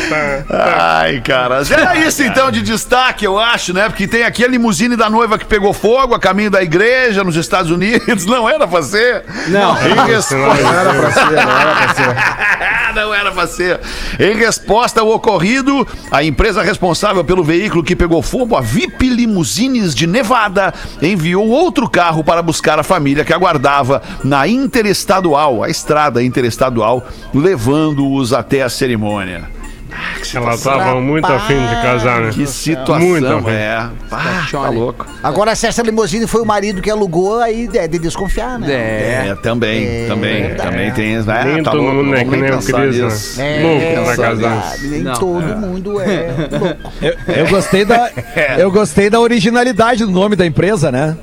[0.49, 1.01] tá.
[1.01, 1.61] Ai, cara.
[1.69, 3.87] Era isso então de destaque, eu acho, né?
[3.89, 7.35] Porque tem aqui a limusine da noiva que pegou fogo a caminho da igreja nos
[7.35, 8.25] Estados Unidos.
[8.27, 9.23] Não era pra ser.
[9.47, 9.75] Não.
[9.77, 10.35] Em resposta...
[10.35, 12.15] Não era pra ser, não era pra ser.
[12.95, 13.79] Não era pra ser.
[14.19, 19.93] Em resposta ao ocorrido, a empresa responsável pelo veículo que pegou fogo, a VIP Limusines
[19.93, 26.23] de Nevada, enviou outro carro para buscar a família que aguardava na interestadual, a estrada
[26.23, 29.55] interestadual, levando-os até a cerimônia.
[29.97, 32.31] Ah, que Ela tava muito afim de casar, né?
[32.33, 33.89] Que situação, Muito é.
[34.11, 35.05] Ah, tá louco.
[35.23, 38.67] Agora, se essa limusine foi o marido que alugou, aí é de desconfiar, né?
[38.71, 39.27] É.
[39.29, 40.69] É, também, É também, verdade.
[40.69, 41.15] também tem.
[41.15, 43.59] Ah, Nem tá todo louco, mundo é que nem o Cris, né?
[43.61, 44.73] Louco pra é casar.
[44.81, 45.13] Nem Não.
[45.13, 46.91] todo mundo é louco.
[47.01, 48.09] Eu, eu gostei da,
[48.57, 51.15] eu gostei da originalidade do nome da empresa, né?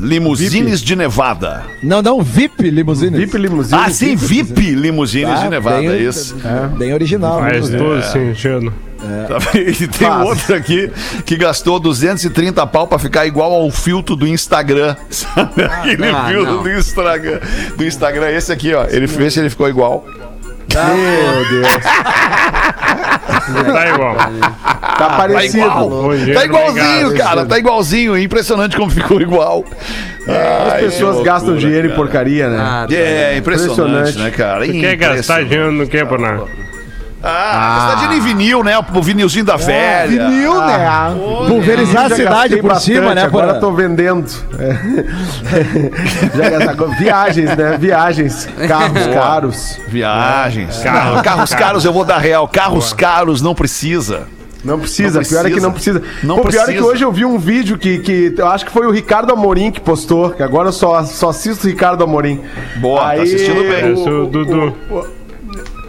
[0.00, 1.64] Limusines de Nevada.
[1.82, 3.16] Não, não, VIP Limousine.
[3.16, 3.80] VIP Limusine.
[3.80, 6.36] Ah, sim, VIP Limusines de Nevada, bem, isso.
[6.76, 7.40] Bem original.
[7.40, 7.78] Faz né?
[7.78, 8.72] todo sentido.
[9.28, 9.68] Tá bem?
[9.68, 10.26] E tem Faz.
[10.26, 10.90] outro aqui
[11.24, 14.96] que gastou 230 pau pra ficar igual ao filtro do Instagram.
[15.10, 15.64] Sabe?
[15.64, 16.62] Aquele ah, filtro não.
[16.62, 17.40] do Instagram.
[17.76, 18.86] Do Instagram, esse aqui, ó.
[18.88, 20.04] Ele fez se ele ficou igual.
[20.74, 21.68] Meu Deus.
[23.48, 24.16] Não tá igual.
[24.16, 24.28] Tá
[24.96, 25.58] Tá parecido.
[25.66, 25.88] igual.
[25.90, 27.28] Bom dia, Tá igualzinho, obrigado.
[27.28, 27.46] cara.
[27.46, 28.18] Tá igualzinho.
[28.18, 29.64] Impressionante como ficou igual.
[30.26, 32.58] As Ai, pessoas gastam loucura, dinheiro em porcaria, né?
[32.60, 32.94] Ah, tá.
[32.94, 34.18] É, impressionante, Impressionante.
[34.18, 34.66] né, cara?
[34.66, 36.40] Tu quer gastar dinheiro no que, Boná?
[37.22, 38.78] Ah, gastar dinheiro em vinil, né?
[38.78, 40.28] O vinilzinho da velha.
[40.28, 40.86] Vinil, né?
[41.48, 43.22] Pulverizar a cidade por cima, bastante, né?
[43.22, 43.60] Agora Porã?
[43.60, 44.30] tô vendendo.
[44.58, 44.76] É.
[46.36, 47.76] Já Viagens, né?
[47.78, 48.48] Viagens.
[48.68, 49.80] Carros caros.
[49.88, 50.78] Viagens.
[50.78, 51.16] Carro.
[51.16, 52.46] Não, carros caros eu vou dar real.
[52.46, 54.28] Carros caros não precisa.
[54.64, 56.00] Não precisa, Não pior é que não precisa.
[56.00, 56.26] precisa.
[56.26, 56.86] Não Pô, pior é que precisa.
[56.86, 59.80] hoje eu vi um vídeo que, que eu acho que foi o Ricardo Amorim que
[59.80, 62.40] postou, que agora eu só, só assisto o Ricardo Amorim.
[62.76, 63.90] Boa, tá assistindo bem.
[63.90, 64.76] Eu sou o Dudu.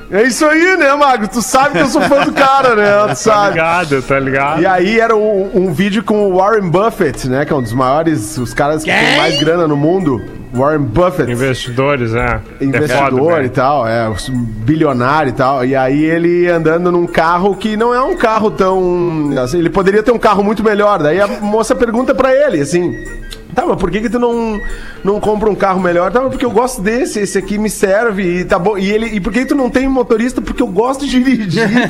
[0.10, 1.28] É isso aí, né, Magro?
[1.28, 2.86] Tu sabe que eu sou fã do cara, né?
[3.04, 3.50] Tu Tá sabe.
[3.56, 4.62] ligado, tá ligado?
[4.62, 7.44] E aí era um, um vídeo com o Warren Buffett, né?
[7.44, 10.22] Que é um dos maiores, os caras que têm mais grana no mundo.
[10.54, 11.30] Warren Buffett.
[11.30, 12.24] Investidores, é.
[12.24, 13.50] É foda, investidor e velho.
[13.50, 15.66] tal, é, bilionário e tal.
[15.66, 19.30] E aí ele andando num carro que não é um carro tão.
[19.44, 21.00] assim, ele poderia ter um carro muito melhor.
[21.00, 22.98] Daí a moça pergunta pra ele, assim.
[23.58, 24.62] Tá, mas por que que tu não,
[25.04, 26.12] não compra um carro melhor?
[26.12, 28.78] Tá, mas porque eu gosto desse, esse aqui me serve e tá bom.
[28.78, 30.40] E, ele, e por que tu não tem motorista?
[30.40, 31.64] Porque eu gosto de dirigir.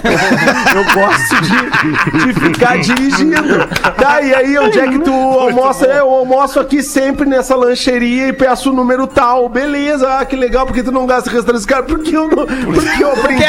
[0.73, 3.67] eu gosto de, de ficar dirigindo.
[3.97, 5.85] Tá, e aí onde é que tu almoça?
[5.87, 9.49] É, Eu almoço aqui sempre nessa lancheria e peço o número tal.
[9.49, 11.67] Beleza, ah, que legal, porque tu não gasta restaurante?
[11.67, 13.43] Cara, porque eu, não, porque eu aprendi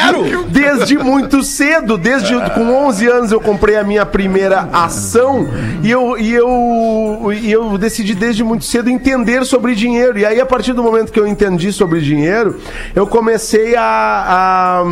[0.49, 5.47] desde muito cedo, desde com 11 anos eu comprei a minha primeira ação
[5.81, 10.17] e eu, e eu, e eu decidi desde muito cedo entender sobre dinheiro.
[10.17, 12.59] E aí, a partir do momento que eu entendi sobre dinheiro,
[12.95, 14.83] eu comecei a, a,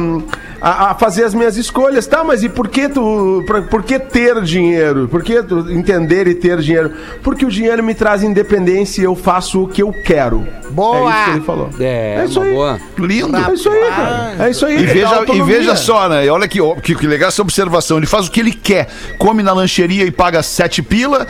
[0.61, 2.05] a- a fazer as minhas escolhas.
[2.07, 3.43] Tá, mas e por que tu.
[3.45, 5.07] pra- por que ter dinheiro?
[5.09, 6.91] Por que tu entender e ter dinheiro?
[7.23, 10.45] Porque o dinheiro me traz independência e eu faço o que eu quero.
[10.71, 11.09] Boa!
[11.09, 11.69] É isso que ele falou.
[11.79, 12.53] É, É isso uma aí.
[12.53, 12.79] boa.
[12.99, 13.37] Lindo.
[13.37, 14.35] É isso aí, cara.
[14.39, 14.77] É isso aí.
[14.77, 16.25] E é veja, e veja só, né?
[16.25, 17.97] E olha que, que, que legal essa observação.
[17.97, 18.87] Ele faz o que ele quer.
[19.17, 21.25] Come na lancheria e paga sete pila.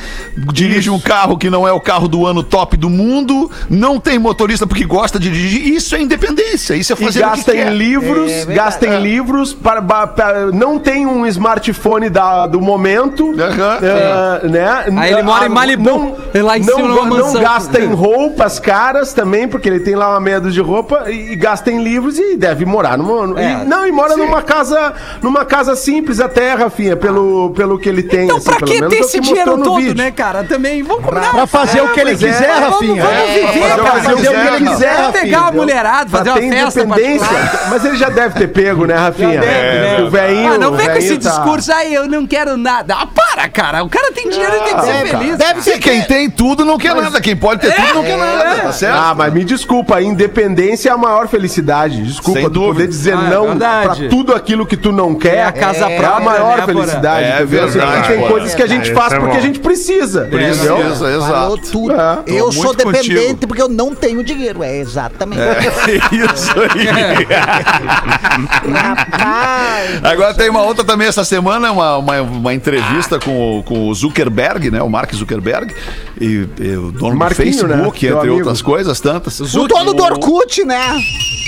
[0.53, 3.49] Dirige um carro que não é o carro do ano top do mundo.
[3.69, 5.67] Não tem motorista porque gosta de dirigir.
[5.73, 6.75] Isso é independência.
[6.75, 7.71] Isso é E fazer o que quer.
[7.71, 9.16] em livros, É, gasta em livros,
[9.61, 14.85] para, ba- pa- não tem um smartphone da, do momento, eh, né?
[14.97, 15.83] Aí ele mora em Ah, Malibu,
[16.33, 19.95] não, lá em não, cima não, não gasta em roupas caras também, porque ele tem
[19.95, 23.39] lá uma meia dúzia de roupa, e, e gasta em livros e deve morar numa...
[23.39, 27.87] É, e- não, e mora numa casa numa casa simples até, Rafinha, pelo, pelo que
[27.89, 28.25] ele tem.
[28.25, 29.95] Então, assim, pra pelo que menos ter é esse dinheiro no todo, vídeo.
[29.97, 30.43] né, cara?
[30.43, 31.31] Também, vamos combinar.
[31.31, 33.03] Pra fazer o que ele é, quiser, vamos- Rafinha.
[33.03, 34.01] vamos É, viver, pra cara.
[34.01, 37.27] fazer o que ele Quiser, Vamos pegar a mulherada, fazer uma festa independência.
[37.69, 39.39] Mas ele já deve ter pego, né, Rafinha?
[39.41, 40.01] Deve, né?
[40.03, 40.53] O velhinho.
[40.53, 42.95] Ah, não vem com esse tá- discurso aí, eu não quero nada.
[42.95, 43.83] Ah, para, cara.
[43.83, 45.37] O cara tem dinheiro, ele tem que ser deve, feliz.
[45.37, 47.19] Deve Se ser quem tem tudo não quer nada.
[47.21, 48.55] Quem pode ter tudo não quer nada.
[48.61, 48.95] Tá certo?
[48.97, 52.01] Ah, mas me desculpa, a independência é a maior felicidade.
[52.03, 52.73] Desculpa, Sem tu dúvida.
[52.73, 55.35] poder dizer Ah, é não pra tudo aquilo que tu não quer.
[55.37, 57.23] É a casa é própria, a maior né, felicidade.
[57.25, 57.33] É?
[57.37, 60.21] Assim, verdade, Tem coisas que a gente É, faz é porque a gente precisa.
[60.25, 60.75] Precisa,
[61.15, 61.57] exato.
[61.71, 61.93] tudo.
[61.93, 63.47] É, eu sou dependente contigo.
[63.47, 64.63] porque eu não tenho dinheiro.
[64.63, 65.41] É exatamente.
[66.11, 66.85] Isso aí.
[68.73, 68.96] Rapaz.
[70.03, 73.93] Agora tem uma outra também essa semana, uma, uma, uma entrevista com, o- com o
[73.93, 74.81] Zuckerberg, né?
[74.81, 75.73] O Mark Zuckerberg,
[76.19, 78.11] e, e o dono Marquinho, do Facebook, né?
[78.11, 78.35] Entre amigo.
[78.37, 79.39] outras coisas, tantas.
[79.39, 80.99] O dono do Orkut, né?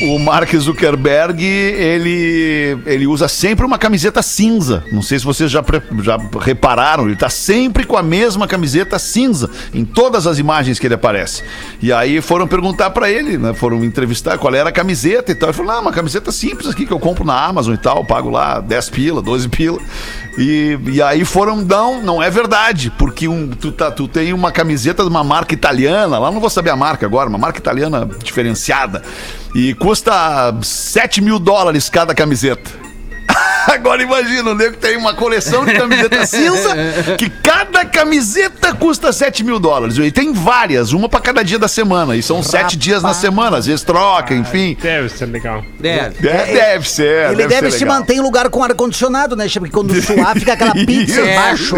[0.01, 4.84] O Mark Zuckerberg, ele, ele usa sempre uma camiseta cinza.
[4.91, 5.63] Não sei se vocês já,
[6.01, 10.88] já repararam, ele tá sempre com a mesma camiseta cinza em todas as imagens que
[10.88, 11.43] ele aparece.
[11.82, 13.53] E aí foram perguntar pra ele, né?
[13.53, 15.49] Foram entrevistar qual era a camiseta e tal.
[15.49, 18.29] Ele falou: "Não, uma camiseta simples aqui que eu compro na Amazon e tal, pago
[18.29, 19.79] lá 10 pila, 12 pila".
[20.39, 24.53] E, e aí foram, não, não é verdade, porque um, tu, tá, tu tem uma
[24.60, 28.06] camiseta de uma marca italiana, lá não vou saber a marca agora, uma marca italiana
[28.22, 29.02] diferenciada,
[29.56, 32.88] e custa 7 mil dólares cada camiseta.
[33.67, 36.76] Agora imagina, o nego tem uma coleção de camiseta cinza,
[37.17, 39.98] que cada camiseta custa 7 mil dólares.
[39.98, 42.15] E tem várias, uma pra cada dia da semana.
[42.15, 44.78] E são sete dias na semana, às vezes troca, enfim.
[44.82, 45.63] Deve ser legal.
[45.80, 46.28] Deve.
[46.28, 47.32] É, deve ser.
[47.32, 48.00] Ele deve, ser se legal.
[48.00, 49.48] manter em lugar com ar-condicionado, né?
[49.50, 51.76] Porque quando suar, fica aquela pizza embaixo.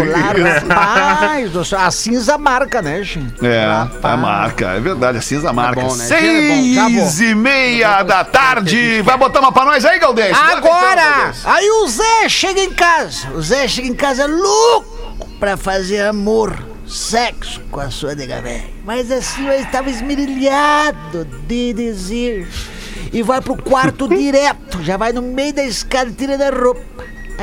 [0.68, 1.78] Rapaz, céu.
[1.78, 3.44] a cinza marca, né, gente?
[3.44, 4.14] É, Rapaz.
[4.14, 5.80] a marca, é verdade, a cinza marca.
[5.80, 6.06] bom, né?
[6.10, 9.02] É bom, já Seis e meia da tarde.
[9.02, 10.36] Vai botar uma pra nós aí, Galdês?
[10.36, 11.32] Agora!
[11.44, 13.30] Aí o Zé chega em casa.
[13.32, 18.64] O Zé chega em casa louco pra fazer amor, sexo com a sua nega velha.
[18.84, 22.70] Mas assim, ele estava esmerilhado de desejo.
[23.12, 24.82] E vai pro quarto direto.
[24.82, 26.82] Já vai no meio da escada e tira da roupa.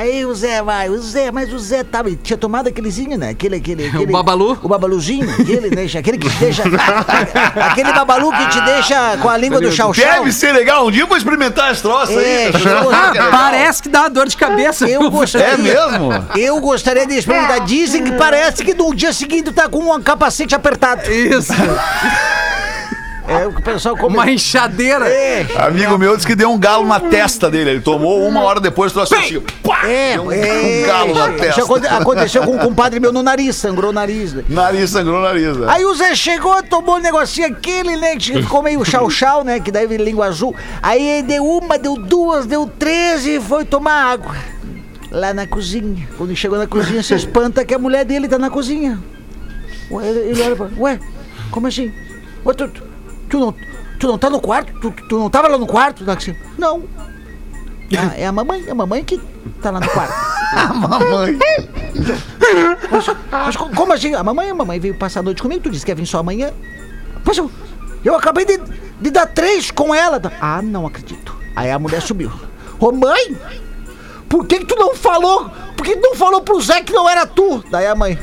[0.00, 3.28] Aí o Zé vai, o Zé, mas o Zé tava, tinha tomado aquelezinho, né?
[3.30, 4.58] Aquele, aquele, aquele babalu?
[4.62, 5.84] O babaluzinho, aquele, né?
[5.98, 6.62] Aquele que te deixa.
[7.68, 10.04] aquele babalu que te deixa com a língua do chau chau.
[10.20, 10.86] Deve ser legal.
[10.86, 12.64] Um dia eu vou experimentar as troças É, aí.
[12.64, 14.88] eu- Ah, parece que dá uma dor de cabeça.
[14.88, 15.48] Eu gostaria.
[15.48, 16.08] É mesmo?
[16.34, 17.60] Eu gostaria de experimentar.
[17.60, 21.10] Dizem que parece que no dia seguinte tá com um capacete apertado.
[21.12, 21.52] Isso.
[23.30, 24.14] É o pessoal come.
[24.16, 25.08] Uma enxadeira.
[25.08, 27.70] É, Amigo meu disse que deu um galo na testa dele.
[27.70, 29.42] Ele tomou uma hora depois, trouxe assim.
[29.86, 30.82] É, Deu um, é.
[30.82, 31.62] um galo na testa.
[31.62, 34.32] aconte- aconteceu com um compadre meu no nariz, sangrou o nariz.
[34.34, 34.44] né?
[34.48, 35.56] Nariz sangrou o nariz.
[35.56, 35.66] né?
[35.70, 38.16] Aí o Zé chegou, tomou um negocinho aquele, né?
[38.16, 39.60] Que ficou meio chau-chau, né?
[39.60, 40.54] Que daí veio língua azul.
[40.82, 44.34] Aí ele deu uma, deu duas, deu três e foi tomar água.
[45.10, 46.08] Lá na cozinha.
[46.18, 48.98] Quando chegou na cozinha, se espanta que a mulher dele tá na cozinha.
[49.90, 50.68] Ele olha pra.
[50.78, 50.98] Ué,
[51.50, 51.92] como assim?
[52.46, 52.82] Ué, tu, tu,
[53.30, 53.54] tu não,
[53.98, 54.72] tu não tá no quarto?
[54.80, 56.04] Tu, tu não tava lá no quarto?
[56.58, 56.84] Não.
[57.98, 59.18] Ah, é a mamãe, é a mamãe que
[59.62, 60.14] tá lá no quarto.
[60.74, 61.38] Mamãe.
[62.90, 64.14] Mas, mas co- como assim?
[64.14, 66.18] A mamãe, a mamãe veio passar a noite comigo, tu disse que ia vir só
[66.18, 66.52] amanhã.
[67.24, 67.50] Pois eu,
[68.04, 68.58] eu acabei de,
[69.00, 70.20] de dar três com ela.
[70.40, 71.36] Ah, não acredito.
[71.54, 72.30] Aí a mulher subiu.
[72.78, 73.36] Ô mãe,
[74.28, 75.50] por que, que tu não falou?
[75.76, 77.62] Por que tu não falou pro Zé que não era tu?
[77.70, 78.18] Daí a mãe.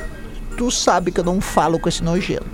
[0.57, 2.45] Tu sabe que eu não falo com esse nojento.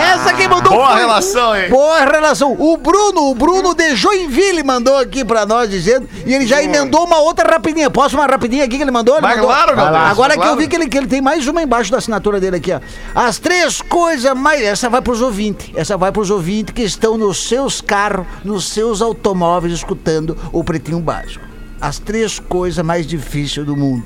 [0.00, 1.68] Essa quem mandou Boa foi- relação, hein?
[1.70, 2.52] Boa relação.
[2.58, 7.04] O Bruno, o Bruno de Joinville mandou aqui pra nós dizendo, e ele já emendou
[7.04, 7.90] uma outra rapidinha.
[7.90, 9.14] Posso uma rapidinha aqui que ele mandou?
[9.14, 10.40] Ele Vai, mandou- claro, Galdês, Agora claro.
[10.50, 12.72] que eu vi que ele, que ele tem mais uma embaixo da assinatura dele aqui,
[12.72, 12.80] ó.
[13.14, 14.60] As três coisas mais.
[14.62, 15.70] Essa vai pros ouvintes.
[15.74, 21.00] Essa vai pros ouvintes que estão nos seus carros, nos seus automóveis, escutando o Pretinho
[21.00, 21.49] Básico.
[21.80, 24.04] As três coisas mais difíceis do mundo: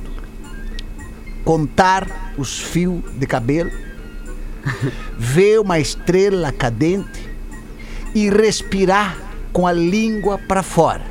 [1.44, 3.70] contar os fios de cabelo,
[5.18, 7.28] ver uma estrela cadente
[8.14, 9.16] e respirar
[9.52, 11.02] com a língua para fora.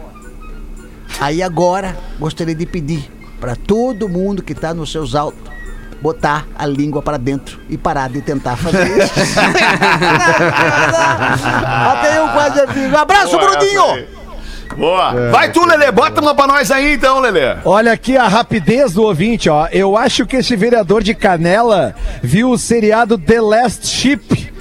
[1.20, 5.52] Aí agora gostaria de pedir para todo mundo que está nos seus autos
[6.02, 9.14] botar a língua para dentro e parar de tentar fazer isso.
[11.92, 12.60] Até eu quase.
[12.90, 14.23] Um abraço, Boa Bruninho!
[14.76, 15.32] Boa.
[15.32, 15.92] Vai tu, Lelê.
[15.92, 17.58] Bota uma pra nós aí, então, Lelê.
[17.66, 19.68] Olha aqui a rapidez do ouvinte, ó.
[19.72, 24.52] Eu acho que esse vereador de Canela viu o seriado The Last Ship.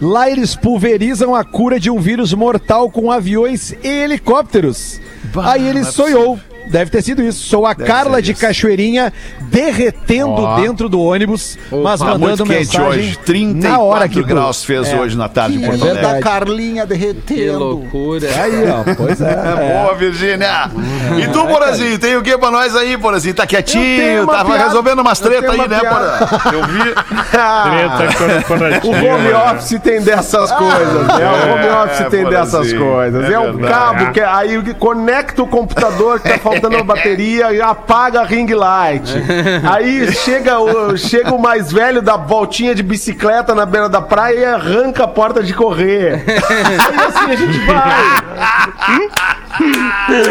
[0.00, 5.00] Lá eles pulverizam a cura de um vírus mortal com aviões e helicópteros.
[5.42, 6.38] Aí ele sonhou.
[6.68, 7.44] Deve ter sido isso.
[7.46, 8.40] Sou a Carla ser de isso.
[8.40, 13.18] Cachoeirinha derretendo dentro do ônibus, mas Tá mandando muito mensagem hoje.
[13.24, 14.96] 34 na hora que graus fez É.
[14.98, 16.20] hoje na tarde em Que Porto da Alegre.
[16.22, 17.58] Carlinha Que derretendo.
[17.58, 18.28] loucura.
[18.42, 19.30] Aí, ó, pois é.
[19.30, 19.82] é.
[19.84, 20.70] Boa, Virgínia.
[21.18, 23.34] E tu, Porazinho, tem o que pra nós aí, Porazinho?
[23.34, 24.64] Tá quietinho, tava piada.
[24.64, 25.78] resolvendo umas tenho aí, uma né.
[25.80, 26.18] Porã?
[26.52, 26.94] Eu vi.
[27.32, 31.26] Treta O home office tem dessas coisas, né?
[31.46, 33.24] O home office tem dessas coisas.
[33.30, 37.60] é É, um cabo que aí conecta o computador que tá faltando a bateria e
[37.60, 39.10] apaga a ring light.
[39.70, 44.38] Aí chega o, chega o mais velho da voltinha de bicicleta na beira da praia
[44.38, 46.24] e arranca a porta de correr.
[46.26, 47.76] Aí assim a gente vai.
[48.38, 49.08] Assim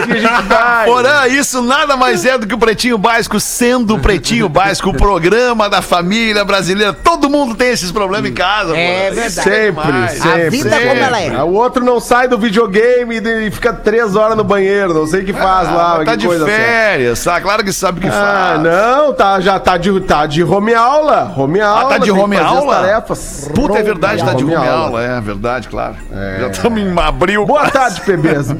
[0.09, 0.85] a gente vai.
[0.85, 4.93] Porã, isso nada mais é do que o Pretinho Básico sendo o Pretinho Básico, o
[4.93, 6.93] programa da família brasileira.
[6.93, 9.07] Todo mundo tem esses problemas em casa, É.
[9.09, 9.49] Isso verdade.
[9.49, 10.11] Sempre, demais.
[10.11, 10.47] sempre.
[10.47, 11.43] A vida como ela é.
[11.43, 15.25] O outro não sai do videogame e fica três horas no banheiro, não sei o
[15.25, 16.01] que faz lá.
[16.07, 17.41] Ah, tá de férias, tá?
[17.41, 18.11] Claro que sabe o que Ah,
[18.57, 18.61] faz.
[18.63, 21.33] não, tá, já tá de, tá de home aula.
[21.37, 21.89] Home aula.
[21.89, 22.75] tá de home aula?
[22.75, 23.49] tarefas.
[23.53, 24.85] Puta, é verdade, tá de Home home aula.
[24.87, 25.03] aula.
[25.03, 25.95] É verdade, claro.
[26.39, 27.45] Já estamos em abril.
[27.45, 28.55] Boa tarde, PBs.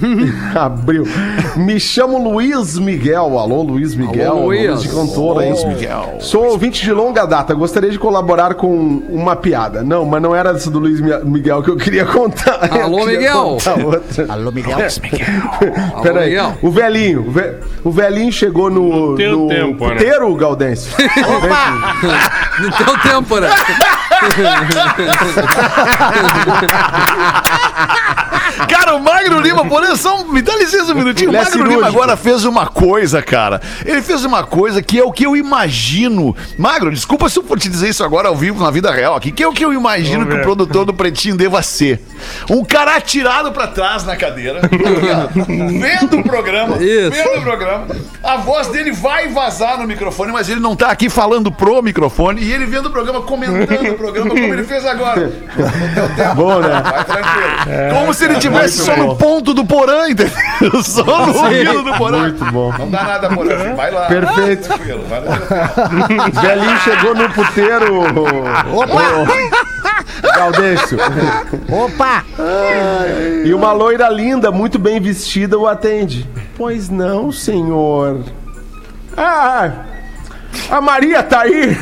[0.54, 1.04] Abriu.
[1.56, 3.38] Me chamo Luiz Miguel.
[3.38, 4.32] Alô, Luiz Miguel.
[4.32, 4.82] Alô, Luiz.
[4.82, 5.50] de cantor, hein?
[5.52, 6.16] Luiz Miguel.
[6.20, 7.54] Sou ouvinte de longa data.
[7.54, 8.68] Gostaria de colaborar com
[9.08, 9.82] uma piada.
[9.82, 12.68] Não, mas não era essa do Luiz Mi- Miguel que eu queria contar.
[12.74, 13.42] Eu Alô, queria Miguel.
[13.42, 14.26] contar outra.
[14.32, 14.78] Alô, Miguel.
[15.94, 16.54] Alô, Peraí, Miguel.
[16.62, 19.94] o velhinho, o, ve- o velhinho chegou no, tem o no tempo, né?
[19.94, 20.90] puteiro, Gaudêncio.
[22.60, 23.48] No teu tempo, né?
[28.68, 31.30] Cara, o Magro Lima, por exemplo, só um- me dá licença um minutinho.
[31.30, 33.60] O é Magro Lima agora fez uma coisa, cara.
[33.84, 36.36] Ele fez uma coisa que é o que eu imagino.
[36.58, 39.32] Magro, desculpa se eu for te dizer isso agora ao vivo, na vida real aqui,
[39.32, 42.00] que é o que eu imagino Vamos que o produtor do Pretinho deva ser.
[42.50, 47.10] Um cara atirado pra trás na cadeira, ó, vendo o programa, Isso.
[47.10, 47.86] vendo o programa.
[48.22, 52.42] A voz dele vai vazar no microfone, mas ele não tá aqui falando pro microfone
[52.42, 55.32] e ele vendo o programa, comentando o programa, como ele fez agora.
[56.34, 56.82] Bom, né?
[56.82, 57.94] Vai tranquilo.
[57.94, 60.30] Como se ele tivesse só no ponto do porã, entendeu?
[60.84, 62.18] Só no ouvido do porã.
[62.18, 62.72] Muito bom.
[62.78, 63.74] Não dá nada, porã.
[63.74, 64.06] Vai lá.
[64.06, 64.68] Perfeito.
[64.68, 65.38] Tranquilo, vai lá.
[66.30, 68.00] O velhinho chegou no puteiro.
[68.74, 69.02] Opa!
[70.36, 70.98] Gaudêncio.
[71.68, 72.24] Opa!
[73.44, 76.28] E uma loira linda, muito bem vestida, o atende.
[76.60, 78.22] Pois não, senhor.
[79.16, 79.86] Ah,
[80.70, 81.74] a Maria tá aí?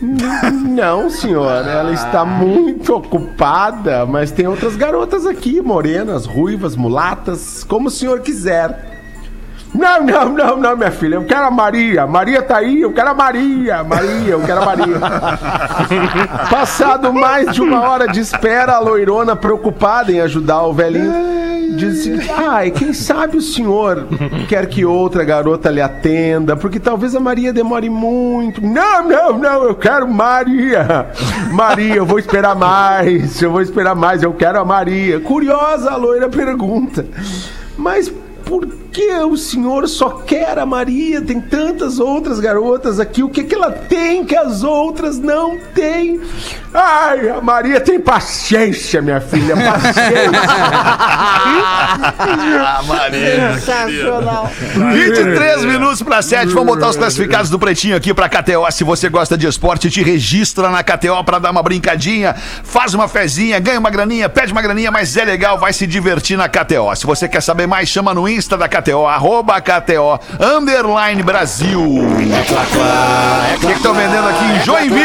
[0.68, 7.88] Não, senhor, ela está muito ocupada, mas tem outras garotas aqui, morenas, ruivas, mulatas, como
[7.88, 9.02] o senhor quiser.
[9.74, 12.06] Não, não, não, não, minha filha, eu quero a Maria.
[12.06, 13.82] Maria tá aí, eu quero a Maria.
[13.82, 15.00] Maria, eu quero a Maria.
[16.48, 21.12] Passado mais de uma hora de espera, a loirona, preocupada em ajudar o velhinho,
[21.90, 24.06] diz seguinte: Ai, quem sabe o senhor
[24.48, 28.60] quer que outra garota lhe atenda, porque talvez a Maria demore muito.
[28.60, 31.08] Não, não, não, eu quero Maria.
[31.50, 35.20] Maria, eu vou esperar mais, eu vou esperar mais, eu quero a Maria.
[35.20, 37.06] Curiosa, a loira pergunta:
[37.76, 38.12] Mas
[38.44, 41.20] por que o senhor só quer a Maria?
[41.20, 43.24] Tem tantas outras garotas aqui.
[43.24, 46.20] O que, que ela tem que as outras não têm?
[46.72, 50.40] Ai, a Maria tem paciência, minha filha, paciência.
[52.60, 53.54] Ah, Maria.
[53.54, 54.50] Sensacional.
[54.92, 56.52] 23 minutos para 7.
[56.52, 58.70] Vamos botar os classificados do Pretinho aqui pra KTO.
[58.70, 62.32] Se você gosta de esporte, te registra na KTO pra dar uma brincadinha.
[62.62, 66.36] Faz uma fezinha, ganha uma graninha, pede uma graninha, mas é legal, vai se divertir
[66.36, 66.94] na KTO.
[66.94, 71.80] Se você quer saber mais, chama no Insta da KTO KTO, arroba KTO, underline Brasil.
[71.80, 75.04] O que estão vendendo aqui em Joinville?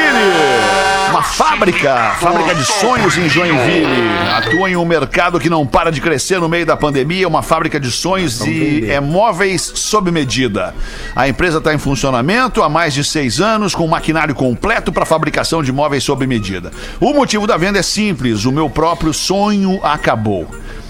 [1.10, 4.10] Uma fábrica, fábrica de sonhos em Joinville.
[4.36, 7.80] Atua em um mercado que não para de crescer no meio da pandemia, uma fábrica
[7.80, 10.76] de sonhos e é móveis sob medida.
[11.16, 15.06] A empresa está em funcionamento há mais de seis anos, com um maquinário completo para
[15.06, 16.70] fabricação de móveis sob medida.
[17.00, 20.48] O motivo da venda é simples: o meu próprio sonho acabou.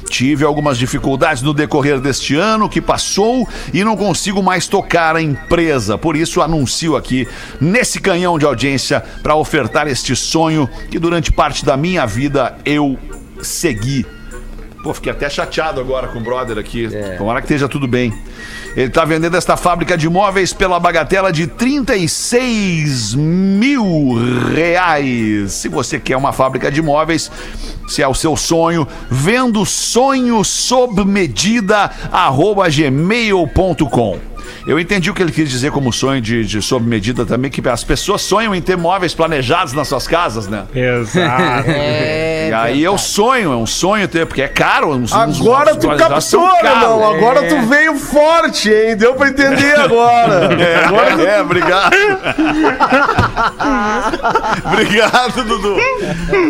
[0.09, 5.21] Tive algumas dificuldades no decorrer deste ano que passou e não consigo mais tocar a
[5.21, 5.97] empresa.
[5.97, 7.27] Por isso anuncio aqui
[7.61, 12.97] nesse canhão de audiência para ofertar este sonho que durante parte da minha vida eu
[13.41, 14.05] segui.
[14.83, 16.89] Pô, fiquei até chateado agora com o brother aqui.
[17.17, 18.13] Tomara que esteja tudo bem.
[18.75, 24.13] Ele está vendendo esta fábrica de móveis pela bagatela de 36 mil
[24.53, 25.51] reais.
[25.51, 27.29] Se você quer uma fábrica de móveis,
[27.89, 34.28] se é o seu sonho, vendo sonho sob medida, arroba gmail.com.
[34.67, 37.67] Eu entendi o que ele quis dizer como sonho de, de sob medida também, que
[37.67, 40.63] as pessoas sonham em ter móveis planejados nas suas casas, né?
[40.73, 41.69] Exato.
[41.69, 44.89] e aí é o sonho, é um sonho ter, porque é caro.
[44.91, 46.81] Uns, uns Agora móveis tu captou, caros.
[46.83, 47.13] irmão.
[47.13, 48.95] Agora tu veio forte, hein?
[48.97, 50.49] Deu pra entender agora.
[50.59, 51.93] É, é, obrigado.
[54.65, 55.75] obrigado, Dudu.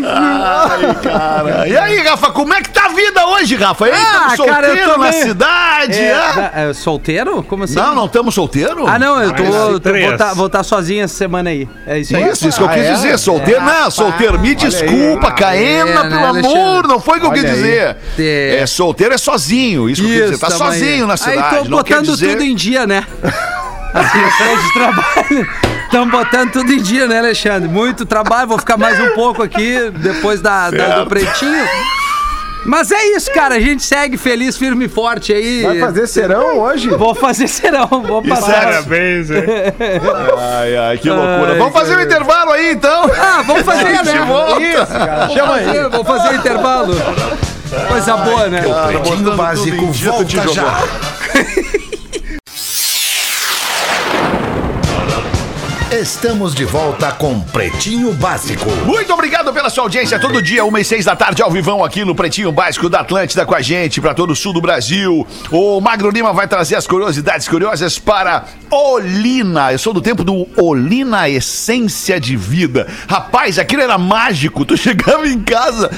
[0.05, 1.67] Ai, cara.
[1.67, 3.87] E aí, Rafa, como é que tá a vida hoje, Rafa?
[3.87, 5.99] Ei, Ah, tamo cara, eu solteiro tô na meio- cidade?
[5.99, 6.51] É, ah?
[6.55, 7.43] é, solteiro?
[7.43, 7.75] Como assim?
[7.75, 8.87] Não, não estamos solteiros?
[8.87, 11.67] Ah, não, eu tô, eu tô- vou estar vou tá sozinho essa semana aí.
[11.87, 12.29] É isso aí.
[12.29, 12.93] Isso, isso que eu Ah, quis é?
[12.93, 13.17] dizer.
[13.17, 14.39] Solteiro, não, solteiro.
[14.39, 16.87] Me desculpa, Caena, É, né, pelo amor, Alexandre?
[16.87, 17.51] não foi o que eu quis aí.
[17.51, 17.97] dizer.
[18.19, 18.57] É.
[18.61, 20.37] É, solteiro é sozinho, isso que eu quis dizer.
[20.39, 20.53] Tá aí.
[20.57, 21.49] sozinho na Aí cidade.
[21.63, 22.29] tô não quer botando dizer...
[22.31, 23.05] tudo em dia, né?
[23.93, 24.19] Assim,
[24.67, 25.49] de trabalho.
[25.85, 27.67] Estamos botando tudo em dia, né, Alexandre?
[27.67, 31.65] Muito trabalho, vou ficar mais um pouco aqui depois da, da- do pretinho.
[32.65, 33.55] Mas é isso, cara.
[33.55, 35.63] A gente segue feliz, firme e forte aí.
[35.63, 36.89] Vai fazer serão hoje?
[36.89, 38.51] Vou fazer serão, vou Isso passar.
[38.51, 39.43] é- Parabéns, hein?
[40.37, 41.53] Ai, ai, que loucura.
[41.53, 43.09] Ai, Vamos fazer um intervalo aí, então.
[43.17, 44.25] Ah, vamos fazer, né?
[44.27, 44.61] volta.
[44.61, 45.29] Isso, cara.
[45.29, 45.89] Chama aí.
[45.89, 46.93] Vamos fazer o intervalo.
[47.87, 48.61] Coisa boa, né?
[48.61, 50.83] Cara, Pretinho botando Básico volta já.
[55.99, 58.69] Estamos de volta com Pretinho Básico.
[58.85, 60.17] Muito obrigado pela sua audiência.
[60.17, 63.45] Todo dia, uma e seis da tarde, ao vivão aqui no Pretinho Básico da Atlântida
[63.45, 65.27] com a gente, para todo o sul do Brasil.
[65.51, 69.73] O Magro Lima vai trazer as curiosidades curiosas para Olina.
[69.73, 72.87] Eu sou do tempo do Olina Essência de Vida.
[73.09, 74.63] Rapaz, aquilo era mágico.
[74.63, 75.91] Tu chegava em casa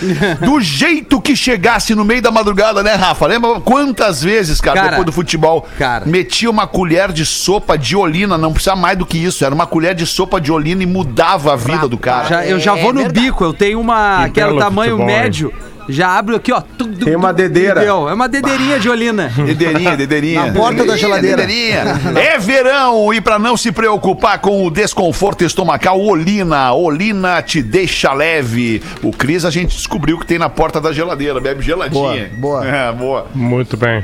[0.43, 3.27] do jeito que chegasse no meio da madrugada, né, Rafa?
[3.27, 6.05] Lembra quantas vezes, cara, Cara, depois do futebol, cara.
[6.07, 9.45] metia uma colher de sopa de Olina, não precisa mais do que isso.
[9.45, 12.27] Era uma colher de sopa de Olina e mudava a vida do cara.
[12.27, 14.19] Já- eu já vou no bico, eu tenho uma.
[14.23, 15.21] Que aquele belo tamanho futebol, hein?
[15.23, 15.53] médio.
[15.89, 16.61] Já abro aqui, ó.
[16.61, 17.83] tudo- Tem uma dedeira.
[17.83, 19.29] É uma dedeirinha de olina.
[19.35, 20.45] Dedeirinha, dedeirinha.
[20.45, 21.37] Na porta da geladeira.
[21.45, 21.83] Dedeirinha.
[22.15, 26.71] É verão e para não se preocupar com o desconforto estomacal, Olina.
[26.71, 28.81] Olina te deixa leve.
[29.01, 32.29] O Cris a gente descobriu que tem na porta da geladeira, bebe geladinha.
[32.37, 32.67] Boa, boa.
[32.67, 33.27] É, boa.
[33.33, 34.03] Muito bem.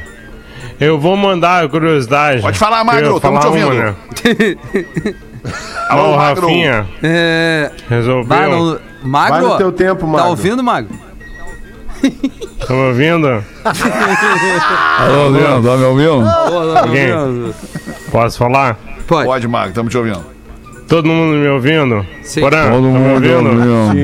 [0.79, 2.41] Eu vou mandar a curiosidade.
[2.41, 3.67] Pode falar, Magro, tamo te falar ouvindo.
[3.71, 3.95] uma, né?
[5.89, 6.15] Alô.
[6.15, 7.71] Rafinha É.
[7.89, 8.25] resolveu.
[8.25, 9.33] Vai no, Magro?
[9.33, 10.29] Vai no teu tempo, Tá Magro.
[10.29, 10.95] ouvindo, Magro?
[12.67, 13.27] Tá me ouvindo?
[14.99, 16.27] Alô, Leandro, tá me ouvindo?
[16.77, 17.09] Alguém?
[18.11, 18.77] Posso falar?
[19.07, 19.25] Pode.
[19.27, 20.23] Pode, Magro, estamos te ouvindo.
[20.87, 22.05] Todo mundo me ouvindo?
[22.23, 22.39] Sim.
[22.41, 23.49] Porã, Todo tá me mundo ouvindo?
[23.49, 23.97] ouvindo.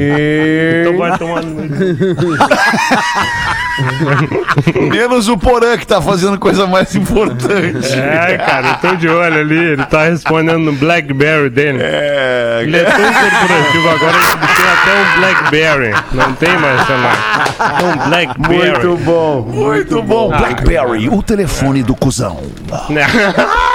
[0.82, 1.64] Então vai tomando.
[4.90, 7.94] Menos o Porã que tá fazendo coisa mais importante.
[7.94, 9.58] É, cara, eu tô de olho ali.
[9.58, 11.80] Ele tá respondendo no Blackberry dele.
[11.82, 15.94] É, Ele é tão corporativo agora que tem até um Blackberry.
[16.12, 17.46] Não tem mais celular.
[17.80, 18.88] É um Blackberry.
[18.88, 19.42] Muito bom.
[19.42, 20.30] muito bom.
[20.30, 22.40] Blackberry, o telefone do cuzão.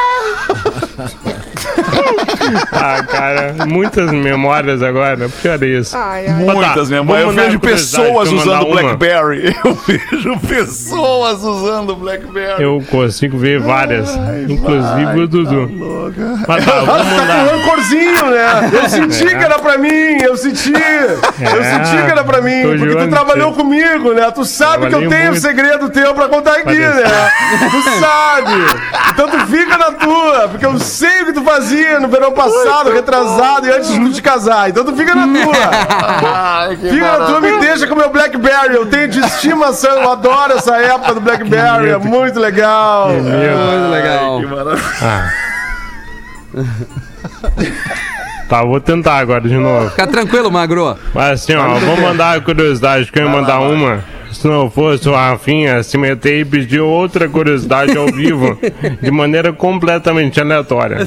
[2.72, 5.28] ah, cara, muitas memórias agora.
[5.43, 5.97] Pior isso.
[6.39, 8.66] Muitas tá, vou Eu vejo pessoas usando.
[8.66, 9.57] Blackberry.
[9.64, 12.62] Eu vejo pessoas usando Blackberry.
[12.62, 14.09] Eu consigo ver várias.
[14.49, 15.70] inclusive o Dudu.
[16.47, 18.70] Mas tá, vou Ah, tu tá com rancorzinho, né?
[18.72, 20.72] Eu senti que era pra mim, eu senti.
[20.72, 24.30] Eu senti que era pra mim, Tô porque tu trabalhou comigo, né?
[24.30, 25.41] Tu sabe que eu tenho um muito.
[25.41, 27.03] segredo teu pra contar aqui, Parece.
[27.03, 27.30] né?
[27.70, 28.53] Tu sabe.
[29.12, 32.92] Então tu fica na tua, porque eu sei o que tu fazia no verão passado,
[32.92, 34.70] retrasado e antes de te casar.
[34.70, 35.54] Então tu fica na tua.
[36.90, 38.74] Fica na tua, me deixa com o meu Blackberry.
[38.74, 43.10] Eu tenho de estimação, eu adoro essa época do Blackberry, é muito legal.
[43.10, 44.40] Muito legal.
[48.48, 49.90] Tá, vou tentar agora de novo.
[49.90, 50.96] Fica tranquilo, Magro.
[51.12, 54.02] Mas assim, ó, vou mandar a curiosidade, que eu ia mandar uma
[54.32, 58.58] se não fosse o Rafinha se meter e pedir outra curiosidade ao vivo
[59.00, 61.06] de maneira completamente aleatória.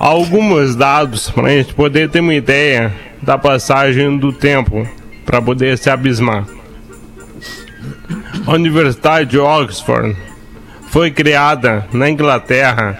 [0.00, 2.90] Alguns dados para a gente poder ter uma ideia
[3.20, 4.88] da passagem do tempo
[5.26, 6.46] para poder se abismar.
[8.46, 10.16] A Universidade de Oxford
[10.88, 12.98] foi criada na Inglaterra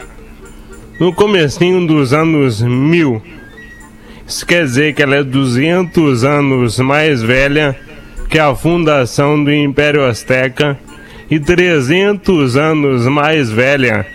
[1.01, 3.23] no comecinho dos anos 1000.
[4.27, 7.75] Isso quer dizer que ela é 200 anos mais velha
[8.29, 10.79] que a fundação do Império Azteca
[11.31, 14.07] e 300 anos mais velha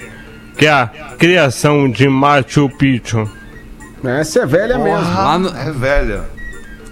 [0.57, 0.87] que a
[1.17, 3.29] criação de Machu Picchu.
[4.03, 5.01] Essa é velha mesmo.
[5.13, 6.23] Lá no- É velha.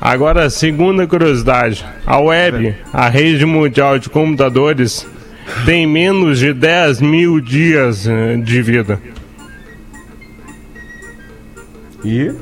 [0.01, 5.07] Agora, a segunda curiosidade: a web, a rede mundial de computadores,
[5.65, 8.99] tem menos de 10 mil dias eh, de vida.
[12.03, 12.33] E,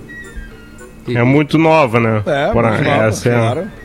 [1.14, 2.24] É muito nova, né?
[2.26, 3.68] É, Por- muito nova, essa é- claro.
[3.68, 3.81] e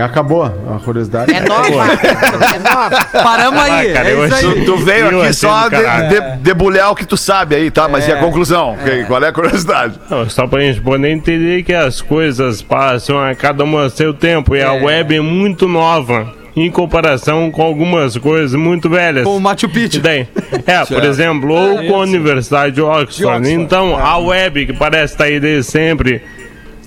[0.00, 1.32] acabou a curiosidade.
[1.32, 1.68] É nova.
[1.70, 3.04] É nova.
[3.22, 3.90] Paramos aí.
[3.90, 4.54] Ah, cara, é eu isso achei- aí.
[4.60, 5.76] Tu, tu veio Eu aqui achei só de,
[6.08, 7.88] de- debulhar o que tu sabe aí, tá?
[7.88, 8.76] Mas e a conclusão?
[8.84, 9.94] Que- Qual é a curiosidade?
[10.10, 14.54] Não, só pra gente poder entender que as coisas passam a cada uma seu tempo
[14.56, 19.24] e a web é muito nova em comparação com algumas coisas muito velhas.
[19.24, 20.00] Com o Machu Picchu.
[20.00, 20.26] Daí?
[20.66, 23.50] É, por exemplo, ou com a Universidade de Oxford.
[23.52, 26.22] Então, a web, que parece estar aí desde sempre,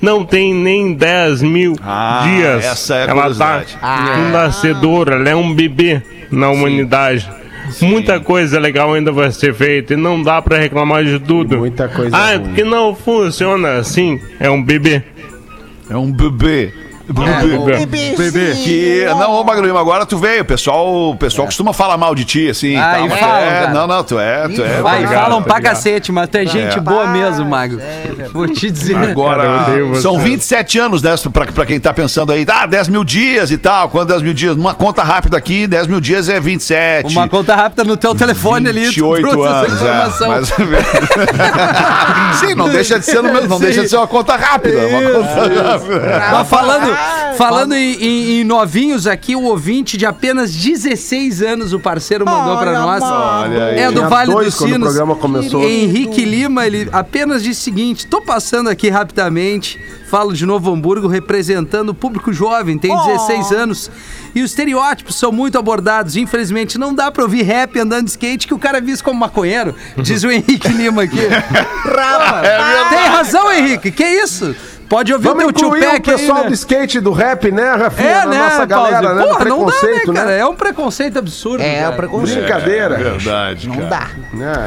[0.02, 2.66] não tem nem 10 mil Ah, dias.
[2.66, 3.78] essa é a ela tá curiosidade.
[4.20, 7.30] um nascedor, ela é um bebê na humanidade.
[7.82, 11.58] Muita coisa legal ainda vai ser feita e não dá pra reclamar de tudo.
[11.60, 14.20] Muita coisa Ah, é porque não funciona assim.
[14.40, 15.04] É um bebê.
[15.90, 16.74] É um bebê.
[17.12, 18.16] Bebê.
[18.16, 18.56] Bebê.
[18.56, 20.42] Que, não, ô Magro Lima, agora tu veio.
[20.42, 22.76] O pessoal, o pessoal costuma falar mal de ti, assim.
[22.76, 23.74] Ah, tal, e mas falam, é, cara.
[23.74, 24.82] não, não, tu é, tu é.
[24.82, 25.74] Vai, Obrigado, falam pra obrigado.
[25.74, 27.80] cacete, mas tu é gente boa mesmo, Mago.
[28.32, 28.96] Vou te dizer.
[28.96, 29.66] Agora,
[30.02, 30.24] são você.
[30.24, 31.16] 27 anos, né?
[31.34, 33.90] Pra, pra quem tá pensando aí, ah, 10 mil dias e tal.
[33.90, 34.56] Quando 10 mil dias?
[34.56, 37.12] Uma conta rápida aqui, 10 mil dias é 27.
[37.12, 38.86] Uma conta rápida no teu telefone ali.
[38.86, 40.28] tu 28 trouxe essa anos, é.
[40.28, 40.50] Mas...
[42.40, 43.64] Sim, não deixa de ser, no mesmo, não Sim.
[43.66, 44.88] deixa de ser uma conta rápida.
[44.88, 46.30] Uma conta rápida.
[46.32, 46.98] Mas falando,
[47.38, 52.58] falando em, em- em novinhos aqui, o ouvinte de apenas 16 anos, o parceiro mandou
[52.58, 53.02] pra nós.
[53.04, 53.80] Olha aí.
[53.80, 54.80] É do Vale dois dos Sinos.
[54.80, 55.64] programa começou.
[55.64, 59.80] Henrique Lima, ele apenas disse o seguinte: tô passando aqui rapidamente,
[60.10, 63.92] falo de Novo Hamburgo, representando o público jovem, tem 16 anos.
[64.36, 66.16] E os estereótipos são muito abordados.
[66.16, 69.20] Infelizmente, não dá pra ouvir rap andando de skate que o cara é visto como
[69.20, 71.18] maconheiro, diz o Henrique Lima aqui.
[71.84, 72.90] Rapaz.
[72.90, 74.56] Tem razão, Henrique, que isso?
[74.90, 76.48] Pode ouvir Vamos o teu incluir o Tupac aí, pessoal né?
[76.48, 78.10] do skate do rap, né, Rafinha?
[78.10, 79.16] É, Na né, nossa galera, Pause?
[79.16, 79.22] né?
[79.28, 80.26] Porra, não dá, né, preconceito, cara?
[80.28, 80.40] né?
[80.40, 81.62] É um preconceito absurdo.
[81.64, 81.94] É, cara.
[81.94, 82.40] o preconceito.
[82.40, 82.96] Brincadeira.
[82.98, 83.88] Verdade, Não cara.
[83.88, 84.08] dá.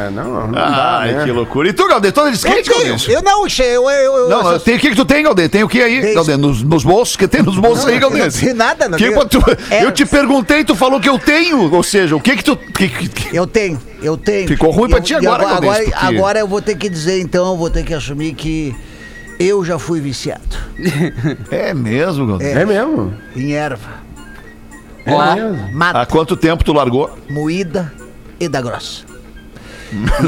[0.07, 1.25] É, não, não dá, Ai, né?
[1.25, 1.69] que loucura.
[1.69, 2.71] E tu, Galdê, todo de skate.
[2.71, 3.15] Galdê?
[3.15, 5.49] Eu não, che- eu, eu, eu, Não, eu tem, o que que tu tem, Galdê?
[5.49, 6.37] Tem o que aí, Tem- Galdê?
[6.37, 7.17] Nos, nos bolsos?
[7.17, 8.23] O que tem nos bolsos aí, eu Galdê?
[8.23, 9.25] não sei nada, não Que tenho.
[9.27, 11.75] tu- É, Eu te perguntei, tu falou que eu tenho.
[11.75, 12.57] Ou seja, o que que tu...
[12.57, 14.47] que- que- que- Eu tenho, eu tenho.
[14.47, 17.57] Ficou ruim pra ti agora, agora, Galdês, agora, eu vou ter que dizer, então, eu
[17.57, 18.73] vou ter que assumir que
[19.47, 20.57] eu já fui viciado
[21.51, 22.51] É mesmo, Galdê?
[22.53, 23.15] É mesmo?
[23.37, 23.91] em erva,
[25.05, 25.73] É Ó, mesmo.
[25.73, 27.11] mata, Há quanto tempo tu largou?
[27.29, 27.93] moída
[28.41, 29.05] e da grossa.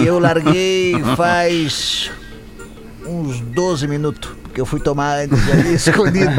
[0.00, 2.10] E eu larguei faz
[3.06, 6.30] uns 12 minutos, porque eu fui tomar antes ali escondido.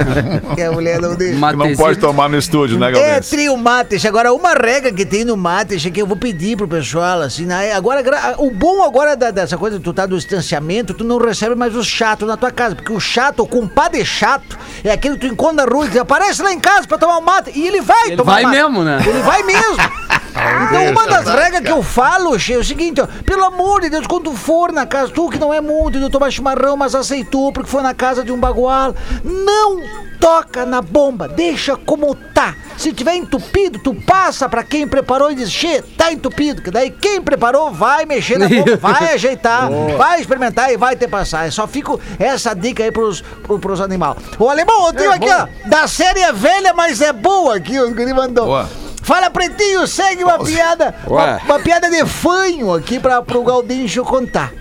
[0.58, 1.36] e a mulher não deixa.
[1.36, 3.22] Que não pode tomar no estúdio, né, É, Galdê?
[3.28, 4.06] trio Mates.
[4.06, 7.46] Agora, uma regra que tem no Mates é que eu vou pedir pro pessoal, assim,
[7.46, 7.74] né?
[7.74, 8.02] Agora,
[8.38, 11.86] o bom agora da- dessa coisa, tu tá do distanciamento, tu não recebe mais os
[11.88, 12.74] chatos na tua casa.
[12.74, 15.98] Porque o chato, o compadre chato, é aquele que tu encontra na rua e diz,
[16.00, 17.52] aparece lá em casa pra tomar um mate.
[17.54, 18.56] E ele vai Ele tomar vai mate.
[18.56, 19.04] mesmo, né?
[19.06, 19.76] Ele vai mesmo.
[20.36, 23.90] Então, uma das regras que eu falo, che, é o seguinte, ó, pelo amor de
[23.90, 27.54] Deus, quando for na casa, tu que não é muito de tomar chimarrão, mas aceitou
[27.54, 29.82] porque foi na casa de um bagual, não
[30.20, 32.56] toca na bomba, deixa como tá.
[32.78, 36.92] Se tiver entupido, tu passa pra quem preparou e diz, che, tá entupido, que daí
[36.92, 41.46] quem preparou vai mexer na bomba, vai ajeitar, vai experimentar e vai ter passar.
[41.46, 44.18] Eu só fico essa dica aí pros, pro, pros animais.
[44.38, 47.96] O alemão, eu tenho aqui, ó, da série é velha, mas é boa aqui, o
[47.96, 48.46] que ele mandou.
[48.46, 48.85] Boa.
[49.06, 54.52] Fala, Pretinho, segue uma piada, uma, uma piada de fanho aqui para pro Galdinho contar.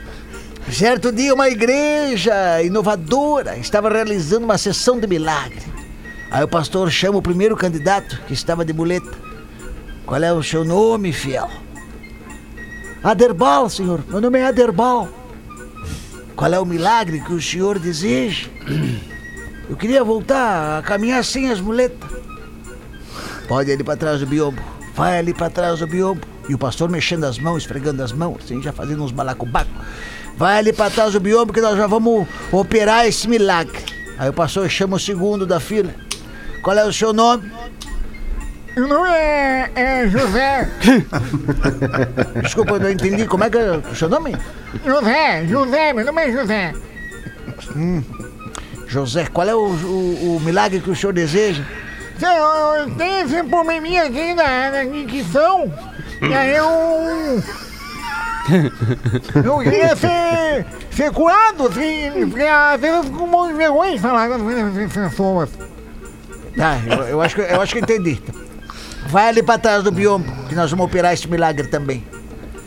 [0.70, 5.62] Certo dia, uma igreja inovadora estava realizando uma sessão de milagre.
[6.30, 9.16] Aí o pastor chama o primeiro candidato, que estava de muleta.
[10.05, 11.49] Qual é o seu nome, fiel?
[13.03, 14.05] Aderbal, senhor.
[14.07, 15.09] Meu nome é Aderbal.
[16.36, 18.51] Qual é o milagre que o senhor deseja?
[19.70, 22.24] Eu queria voltar a caminhar sem as muletas.
[23.49, 24.61] Pode ir ali pra trás do biombo.
[24.95, 26.20] Vai ali pra trás do biombo.
[26.49, 29.72] E o pastor mexendo as mãos, esfregando as mãos, assim, já fazendo uns balacobacos.
[30.36, 33.78] Vai ali pra trás do biombo que nós já vamos operar esse milagre.
[34.18, 35.95] Aí o pastor chama o segundo da fila.
[36.62, 37.51] Qual é o seu nome?
[38.76, 40.68] Meu nome é, é José.
[42.42, 43.26] Desculpa, eu não entendi.
[43.26, 44.36] Como é que é o seu nome?
[44.84, 46.72] José, José, meu nome é José.
[48.86, 51.62] José, qual é o, o- o milagre que o senhor deseja?
[52.21, 55.73] Eu, tenho esse probleminha aqui da, da dicção.
[56.23, 57.43] E aí eu.
[59.43, 63.99] Eu queria ser, ser curado, assim, porque às vezes eu fico um monte de vergonha
[64.01, 65.51] com as pessoas.
[66.57, 68.23] Tá, eu, eu acho que, eu acho que entendi.
[69.09, 72.05] Vai ali pra trás do biombo, que nós vamos operar esse milagre também.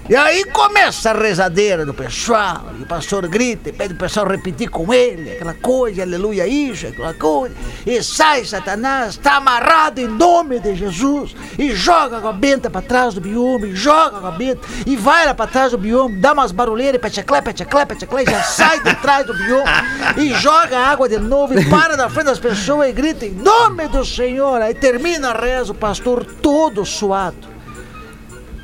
[0.10, 4.26] E aí começa a rezadeira do pessoal, e o pastor grita e pede o pessoal
[4.26, 7.54] repetir com ele, aquela coisa, aleluia, isso, aquela coisa.
[7.86, 13.16] E sai Satanás, tá amarrado em nome de Jesus, e joga a benta pra trás
[13.16, 16.54] do biombo, e joga a benta, e vai lá pra trás do biombo, dá umas
[16.54, 19.70] barulheiras, peteclé, peteclé, peteclé, já sai de trás do biombo,
[20.16, 23.32] e joga a água de novo, e para na frente das pessoas e grita em
[23.32, 24.62] nome do Senhor.
[24.62, 27.36] Aí termina a reza, o pastor todo suado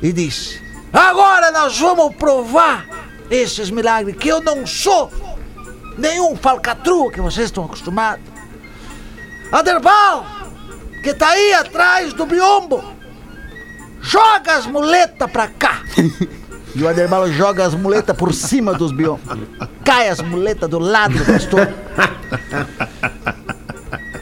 [0.00, 0.63] e disse:
[0.94, 2.86] Agora nós vamos provar
[3.28, 5.10] esses milagres, que eu não sou
[5.98, 8.24] nenhum falcatrua que vocês estão acostumados.
[9.50, 10.24] Aderbal,
[11.02, 12.84] que tá aí atrás do biombo,
[14.00, 15.82] joga as muletas pra cá.
[16.76, 19.38] E o Aderbal joga as muletas por cima dos biombos.
[19.84, 21.72] Cai as muletas do lado do pastor.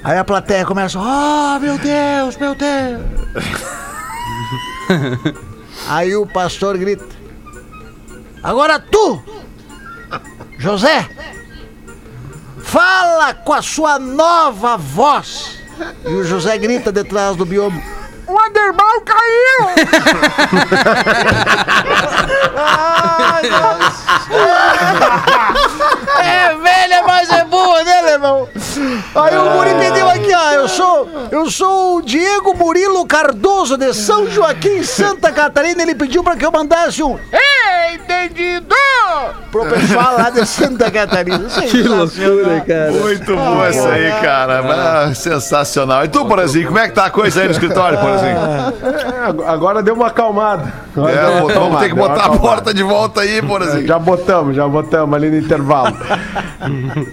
[0.04, 3.00] Aí a plateia começa, oh meu Deus, meu Deus.
[5.88, 7.04] Aí o pastor grita:
[8.42, 9.22] Agora tu,
[10.58, 11.08] José,
[12.62, 15.58] fala com a sua nova voz.
[16.04, 17.80] E o José grita detrás do biombo:
[18.26, 19.68] O Anderbal caiu!
[26.18, 28.48] É velha, mas é boa, né, Lemão?
[29.14, 30.50] Aí o Muri pediu aqui, ó.
[30.52, 35.82] Eu sou, eu sou o Diego Murilo Cardoso de São Joaquim, Santa Catarina.
[35.82, 38.74] Ele pediu pra que eu mandasse um Ei, entendido!
[39.50, 41.38] pro pessoal lá de Santa Catarina.
[41.70, 42.92] Que loucura, cara.
[42.92, 44.60] Muito bom essa aí, cara.
[45.08, 46.04] Ah, sensacional.
[46.04, 48.36] E tu, Porazinho, como é que tá a coisa aí no escritório, Porazinho?
[48.36, 50.72] É, ag- agora deu uma acalmada.
[50.96, 53.86] Agora É, uma vamos ter que botar a porta de volta aí, Porazinho.
[53.86, 55.96] Já botamos, já botamos ali no intervalo.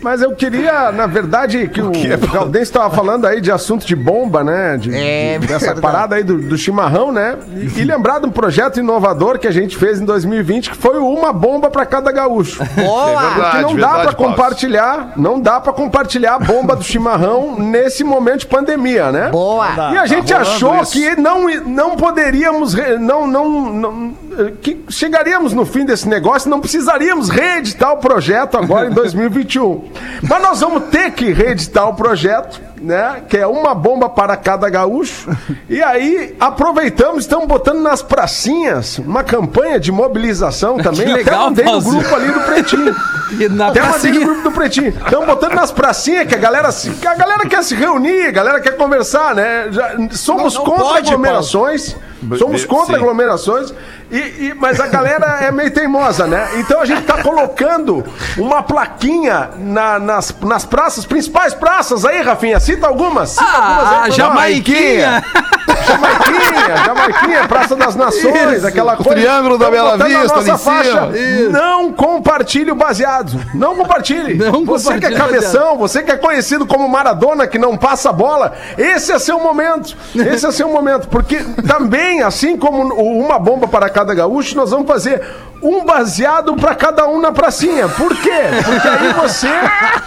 [0.02, 3.96] Mas eu queria, na verdade, que o, o Galdêncio estava falando aí de assunto de
[3.96, 4.78] bomba, né?
[4.78, 5.82] De, É, de- dessa verdade.
[5.82, 7.38] parada aí do, do chimarrão, né?
[7.56, 10.98] E, e lembrar de um projeto inovador que a gente fez em 2020, que foi
[10.98, 12.64] o uma bomba para cada gaúcho.
[12.76, 13.12] Boa!
[13.12, 13.58] É verdade.
[13.58, 14.16] Que não dá Paulo.
[14.16, 19.30] compartilhar, não dá pra compartilhar a bomba do chimarrão nesse momento de pandemia, né?
[19.30, 19.68] Boa!
[19.94, 20.92] E a gente rolando achou isso.
[20.94, 24.14] que não, não poderíamos, não, não, não,
[24.62, 29.92] que chegaríamos no fim desse negócio, e não precisaríamos reeditar o projeto agora em 2021.
[30.24, 33.22] Mas nós vamos ter que reeditar o projeto, né?
[33.30, 35.30] Que é uma bomba para cada gaúcho.
[35.70, 41.06] E aí aproveitamos, estamos botando nas pracinhas uma campanha de mobilização também.
[41.08, 41.90] Que legal, Até mandei no Fausto.
[41.92, 42.96] grupo ali do Pretinho.
[43.40, 44.26] E na Até mandei no pracinha.
[44.26, 44.90] grupo do Pretinho.
[44.90, 48.32] Estamos botando nas pracinhas que a galera, se- que a galera quer se reunir, a
[48.32, 49.68] galera quer conversar, né?
[49.70, 51.96] Já- somos Não- não contra pode, aglomerações.
[52.38, 52.68] Somos Sim.
[52.68, 53.74] contra aglomerações,
[54.12, 56.50] e, e- mas a galera é meio teimosa, né?
[56.58, 58.04] Então a gente tá colocando
[58.38, 62.60] uma plaquinha na- nas, nas praças, principais praças aí, Rafinha.
[62.70, 63.30] Cita algumas.
[63.32, 64.16] Cita algumas aí Ah, pra nós.
[64.16, 65.24] Jamaiquinha!
[65.90, 68.68] Jamaiquinha, Jamaiquinha, Praça das Nações, Isso.
[68.68, 69.12] aquela O coisa.
[69.12, 71.10] Triângulo da Tamo Bela Vista, nossa ali faixa.
[71.50, 73.40] Não compartilhe o baseado.
[73.56, 74.36] Não compartilhe.
[74.36, 77.76] Não você que é compartilhe o cabeção, você que é conhecido como Maradona, que não
[77.76, 79.96] passa bola, esse é seu momento.
[80.16, 81.08] Esse é seu momento.
[81.08, 85.22] Porque também, assim como o uma bomba para cada gaúcho, nós vamos fazer
[85.62, 87.88] um baseado para cada um na pracinha.
[87.90, 88.32] Por quê?
[88.64, 89.50] Porque aí você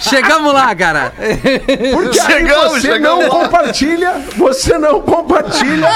[0.01, 1.13] Chegamos lá, cara.
[1.93, 3.41] porque aí Chegamos, você chegamos não lá.
[3.45, 5.89] compartilha, você não compartilha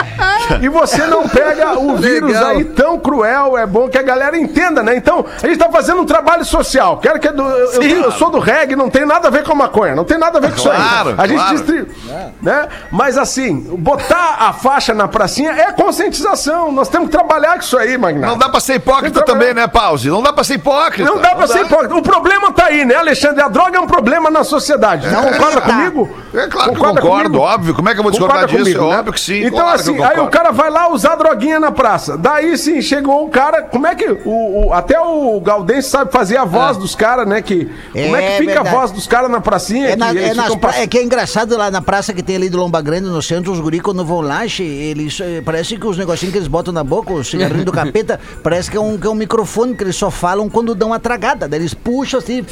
[0.61, 2.47] e você não pega o vírus Legal.
[2.51, 3.57] aí tão cruel.
[3.59, 4.97] É bom que a galera entenda, né?
[4.97, 6.99] Então, a gente tá fazendo um trabalho social.
[6.99, 9.43] Quero que é do- eu, eu- eu sou do reggae, não tem nada a ver
[9.45, 11.25] com maconha, não tem nada a ver com Claro, isso aí.
[11.25, 11.57] A gente claro.
[11.57, 11.95] distribui,
[12.43, 12.69] né?
[12.91, 16.71] Mas assim, botar a faixa na pracinha é conscientização.
[16.73, 18.27] Nós temos que trabalhar com isso aí, Magnata.
[18.33, 20.09] Não dá pra ser hipócrita que também, né, Pause?
[20.09, 21.11] Não dá pra ser hipócrita.
[21.11, 21.95] Não dá pra ser hipócrita.
[21.95, 23.43] O problema tá aí, né, Alexandre?
[23.43, 25.09] A droga é um problema na sociedade.
[25.09, 26.09] Não concorda comigo?
[26.35, 27.45] É claro que eu Concorda concordo, comigo?
[27.45, 27.75] óbvio.
[27.75, 28.77] Como é que eu vou discordar Concorda disso?
[28.77, 28.99] comigo, é né?
[29.01, 29.39] óbvio que sim.
[29.45, 32.17] Então, claro que assim, aí o cara vai lá usar droguinha na praça.
[32.19, 33.63] Daí sim, chegou o cara.
[33.63, 34.07] Como é que.
[34.25, 37.41] O, o- até o Galdense sabe fazer a voz dos caras, né?
[37.41, 38.69] Que, como é É que fica verdade.
[38.69, 39.89] a voz dos caras na pracinha?
[39.89, 42.49] É, na- que é pra- é que é engraçado lá na praça que tem ali
[42.49, 45.87] do Lomba Grande, no centro, os guri quando vão lá, che, eles eh, parece que
[45.87, 48.97] os negocinhos que eles botam na boca, o cigarrinho do capeta, parece que é, um,
[48.99, 51.47] que é um microfone que eles só falam quando dão a tragada.
[51.47, 52.47] Daí eles puxam assim.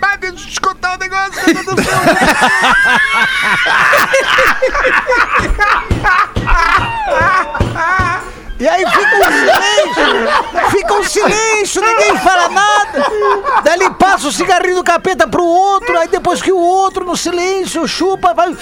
[0.00, 1.72] Mas deixa eu te contar um negócio que tô
[8.58, 13.06] E aí fica um silêncio, fica um silêncio, ninguém fala nada.
[13.64, 17.16] Daí ele passa o cigarrinho do capeta pro outro, aí depois que o outro no
[17.16, 18.56] silêncio chupa, vai.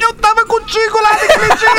[0.00, 1.74] Eu tava contigo lá naquele dia!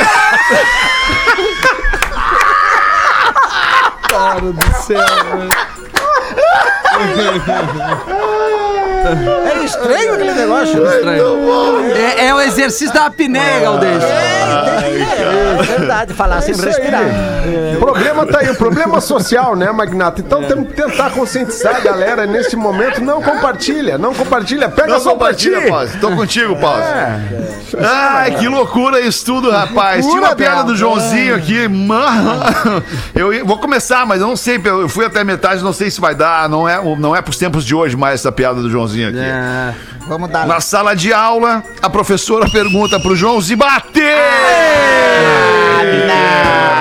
[4.10, 5.50] Cara do céu, velho.
[9.02, 10.86] É estranho aquele negócio.
[11.96, 14.02] É, é o exercício da apneia, Galdês.
[14.02, 17.02] É verdade, falar sem respirar.
[17.74, 20.20] O problema tá aí, o problema social, né, Magnata?
[20.20, 23.00] Então temos que tentar conscientizar a galera nesse momento.
[23.00, 24.68] Não compartilha, não compartilha.
[24.68, 25.98] Pega Não só compartilha, Pause.
[25.98, 26.84] Tô contigo, Pause.
[27.78, 30.06] Ai, que loucura isso tudo, rapaz.
[30.06, 31.68] Tinha uma piada do Joãozinho aqui.
[31.68, 32.42] Mano,
[33.14, 34.60] eu vou começar, mas eu não sei.
[34.64, 36.48] Eu fui até a metade, não sei se vai dar.
[36.48, 39.18] Não é, não é pros tempos de hoje mais essa piada do Joãozinho aqui.
[39.18, 39.74] É.
[40.06, 40.46] Vamos dar.
[40.46, 44.16] Na sala de aula, a professora pergunta pro Joãozinho: bater!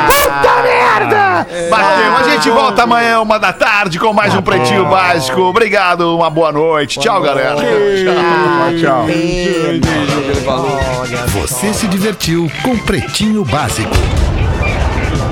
[0.07, 1.47] Puta merda!
[1.69, 2.17] Bateu.
[2.17, 5.41] A gente volta amanhã, uma da tarde, com mais um Pretinho Básico.
[5.41, 6.99] Obrigado, uma boa noite.
[6.99, 7.55] Tchau, galera.
[8.79, 9.05] Tchau.
[11.41, 13.95] Você se divertiu com Pretinho Básico.